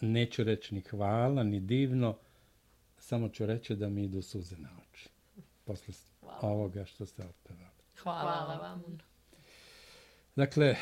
neću 0.00 0.44
reći 0.44 0.74
ni 0.74 0.80
hvala, 0.80 1.42
ni 1.42 1.60
divno, 1.60 2.18
samo 2.98 3.28
ću 3.28 3.46
reći 3.46 3.76
da 3.76 3.88
mi 3.88 4.04
idu 4.04 4.22
suze 4.22 4.56
na 4.56 4.68
oči. 4.82 5.08
Posle 5.64 5.94
ovoga 6.40 6.84
što 6.84 7.06
ste 7.06 7.22
otpevali. 7.24 7.82
Hvala, 8.02 8.20
Hvala 8.20 8.56
vam. 8.56 8.82
vam. 8.82 8.98
Dakle, 10.36 10.76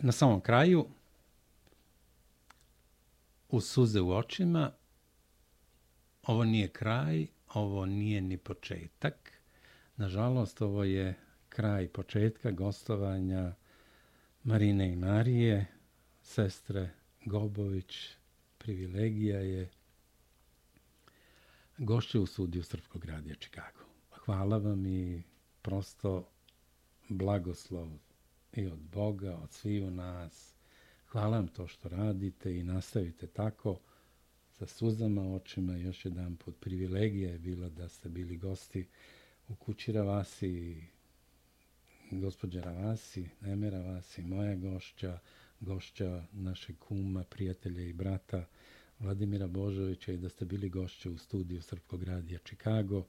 na 0.00 0.12
samom 0.12 0.40
kraju, 0.40 0.86
u 3.48 3.60
suze 3.60 4.00
u 4.00 4.12
očima, 4.12 4.72
ovo 6.22 6.44
nije 6.44 6.68
kraj, 6.68 7.33
ovo 7.54 7.86
nije 7.86 8.20
ni 8.20 8.36
početak. 8.38 9.32
Nažalost, 9.96 10.62
ovo 10.62 10.84
je 10.84 11.14
kraj 11.48 11.88
početka 11.88 12.50
gostovanja 12.50 13.54
Marine 14.42 14.92
i 14.92 14.96
Marije, 14.96 15.66
sestre 16.22 16.90
Gobović, 17.24 18.16
privilegija 18.58 19.40
je 19.40 19.70
gošće 21.78 22.18
u 22.18 22.26
studiju 22.26 22.62
Srpskog 22.62 23.04
radija 23.04 23.34
Čikago. 23.34 23.84
Hvala 24.10 24.58
vam 24.58 24.86
i 24.86 25.22
prosto 25.62 26.28
blagoslov 27.08 27.88
i 28.52 28.66
od 28.66 28.78
Boga, 28.78 29.36
od 29.36 29.52
sviju 29.52 29.90
nas. 29.90 30.54
Hvala 31.06 31.36
vam 31.36 31.48
to 31.48 31.66
što 31.66 31.88
radite 31.88 32.58
i 32.58 32.62
nastavite 32.62 33.26
tako 33.26 33.78
sa 34.58 34.66
suzama 34.66 35.34
očima. 35.34 35.76
Još 35.76 36.04
jedan 36.04 36.36
put 36.36 36.60
privilegija 36.60 37.30
je 37.30 37.38
bila 37.38 37.68
da 37.68 37.88
ste 37.88 38.08
bili 38.08 38.36
gosti 38.36 38.88
u 39.48 39.54
kući 39.54 39.92
Ravasi, 39.92 40.82
gospođa 42.10 42.60
Ravasi, 42.60 43.28
Neme 43.40 43.70
Ravasi, 43.70 44.22
moja 44.22 44.54
gošća, 44.54 45.18
gošća 45.60 46.24
našeg 46.32 46.78
kuma, 46.78 47.24
prijatelja 47.24 47.82
i 47.82 47.92
brata 47.92 48.44
Vladimira 48.98 49.46
Božovića 49.46 50.12
i 50.12 50.16
da 50.16 50.28
ste 50.28 50.44
bili 50.44 50.68
gošće 50.68 51.10
u 51.10 51.18
studiju 51.18 51.62
Srpskog 51.62 52.02
radija 52.02 52.38
Čikago. 52.38 53.04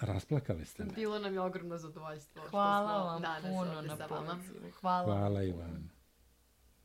Rasplakali 0.00 0.64
ste 0.64 0.84
me. 0.84 0.92
Bilo 0.94 1.18
nam 1.18 1.34
je 1.34 1.40
ogromno 1.40 1.78
zadovoljstvo. 1.78 2.42
što 2.42 2.50
Hvala 2.50 3.00
smo 3.00 3.04
vam 3.04 3.22
danas 3.22 3.42
puno 3.42 3.82
na 3.82 4.08
pozivu. 4.08 4.70
Hvala. 4.80 5.04
Hvala 5.04 5.42
i 5.42 5.52
vam. 5.52 5.90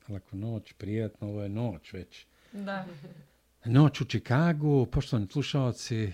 Lako 0.09 0.35
noć, 0.35 0.73
prijatno, 0.73 1.27
ovo 1.27 1.43
je 1.43 1.49
noć 1.49 1.93
već. 1.93 2.25
Da. 2.51 2.85
Noć 3.65 4.01
u 4.01 4.05
Čikagu, 4.05 4.85
poštovani 4.91 5.27
slušalci, 5.27 6.11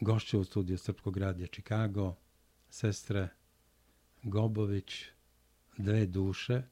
gošće 0.00 0.36
u 0.38 0.44
studiju 0.44 0.78
Srpskog 0.78 1.16
radija 1.16 1.46
Čikago, 1.46 2.14
sestre 2.70 3.28
Gobović, 4.22 5.04
dve 5.78 6.06
duše 6.06 6.62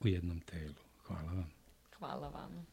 u 0.00 0.08
jednom 0.08 0.40
telu. 0.40 0.74
Hvala 1.02 1.32
vam. 1.32 1.50
Hvala 1.98 2.28
vam. 2.28 2.66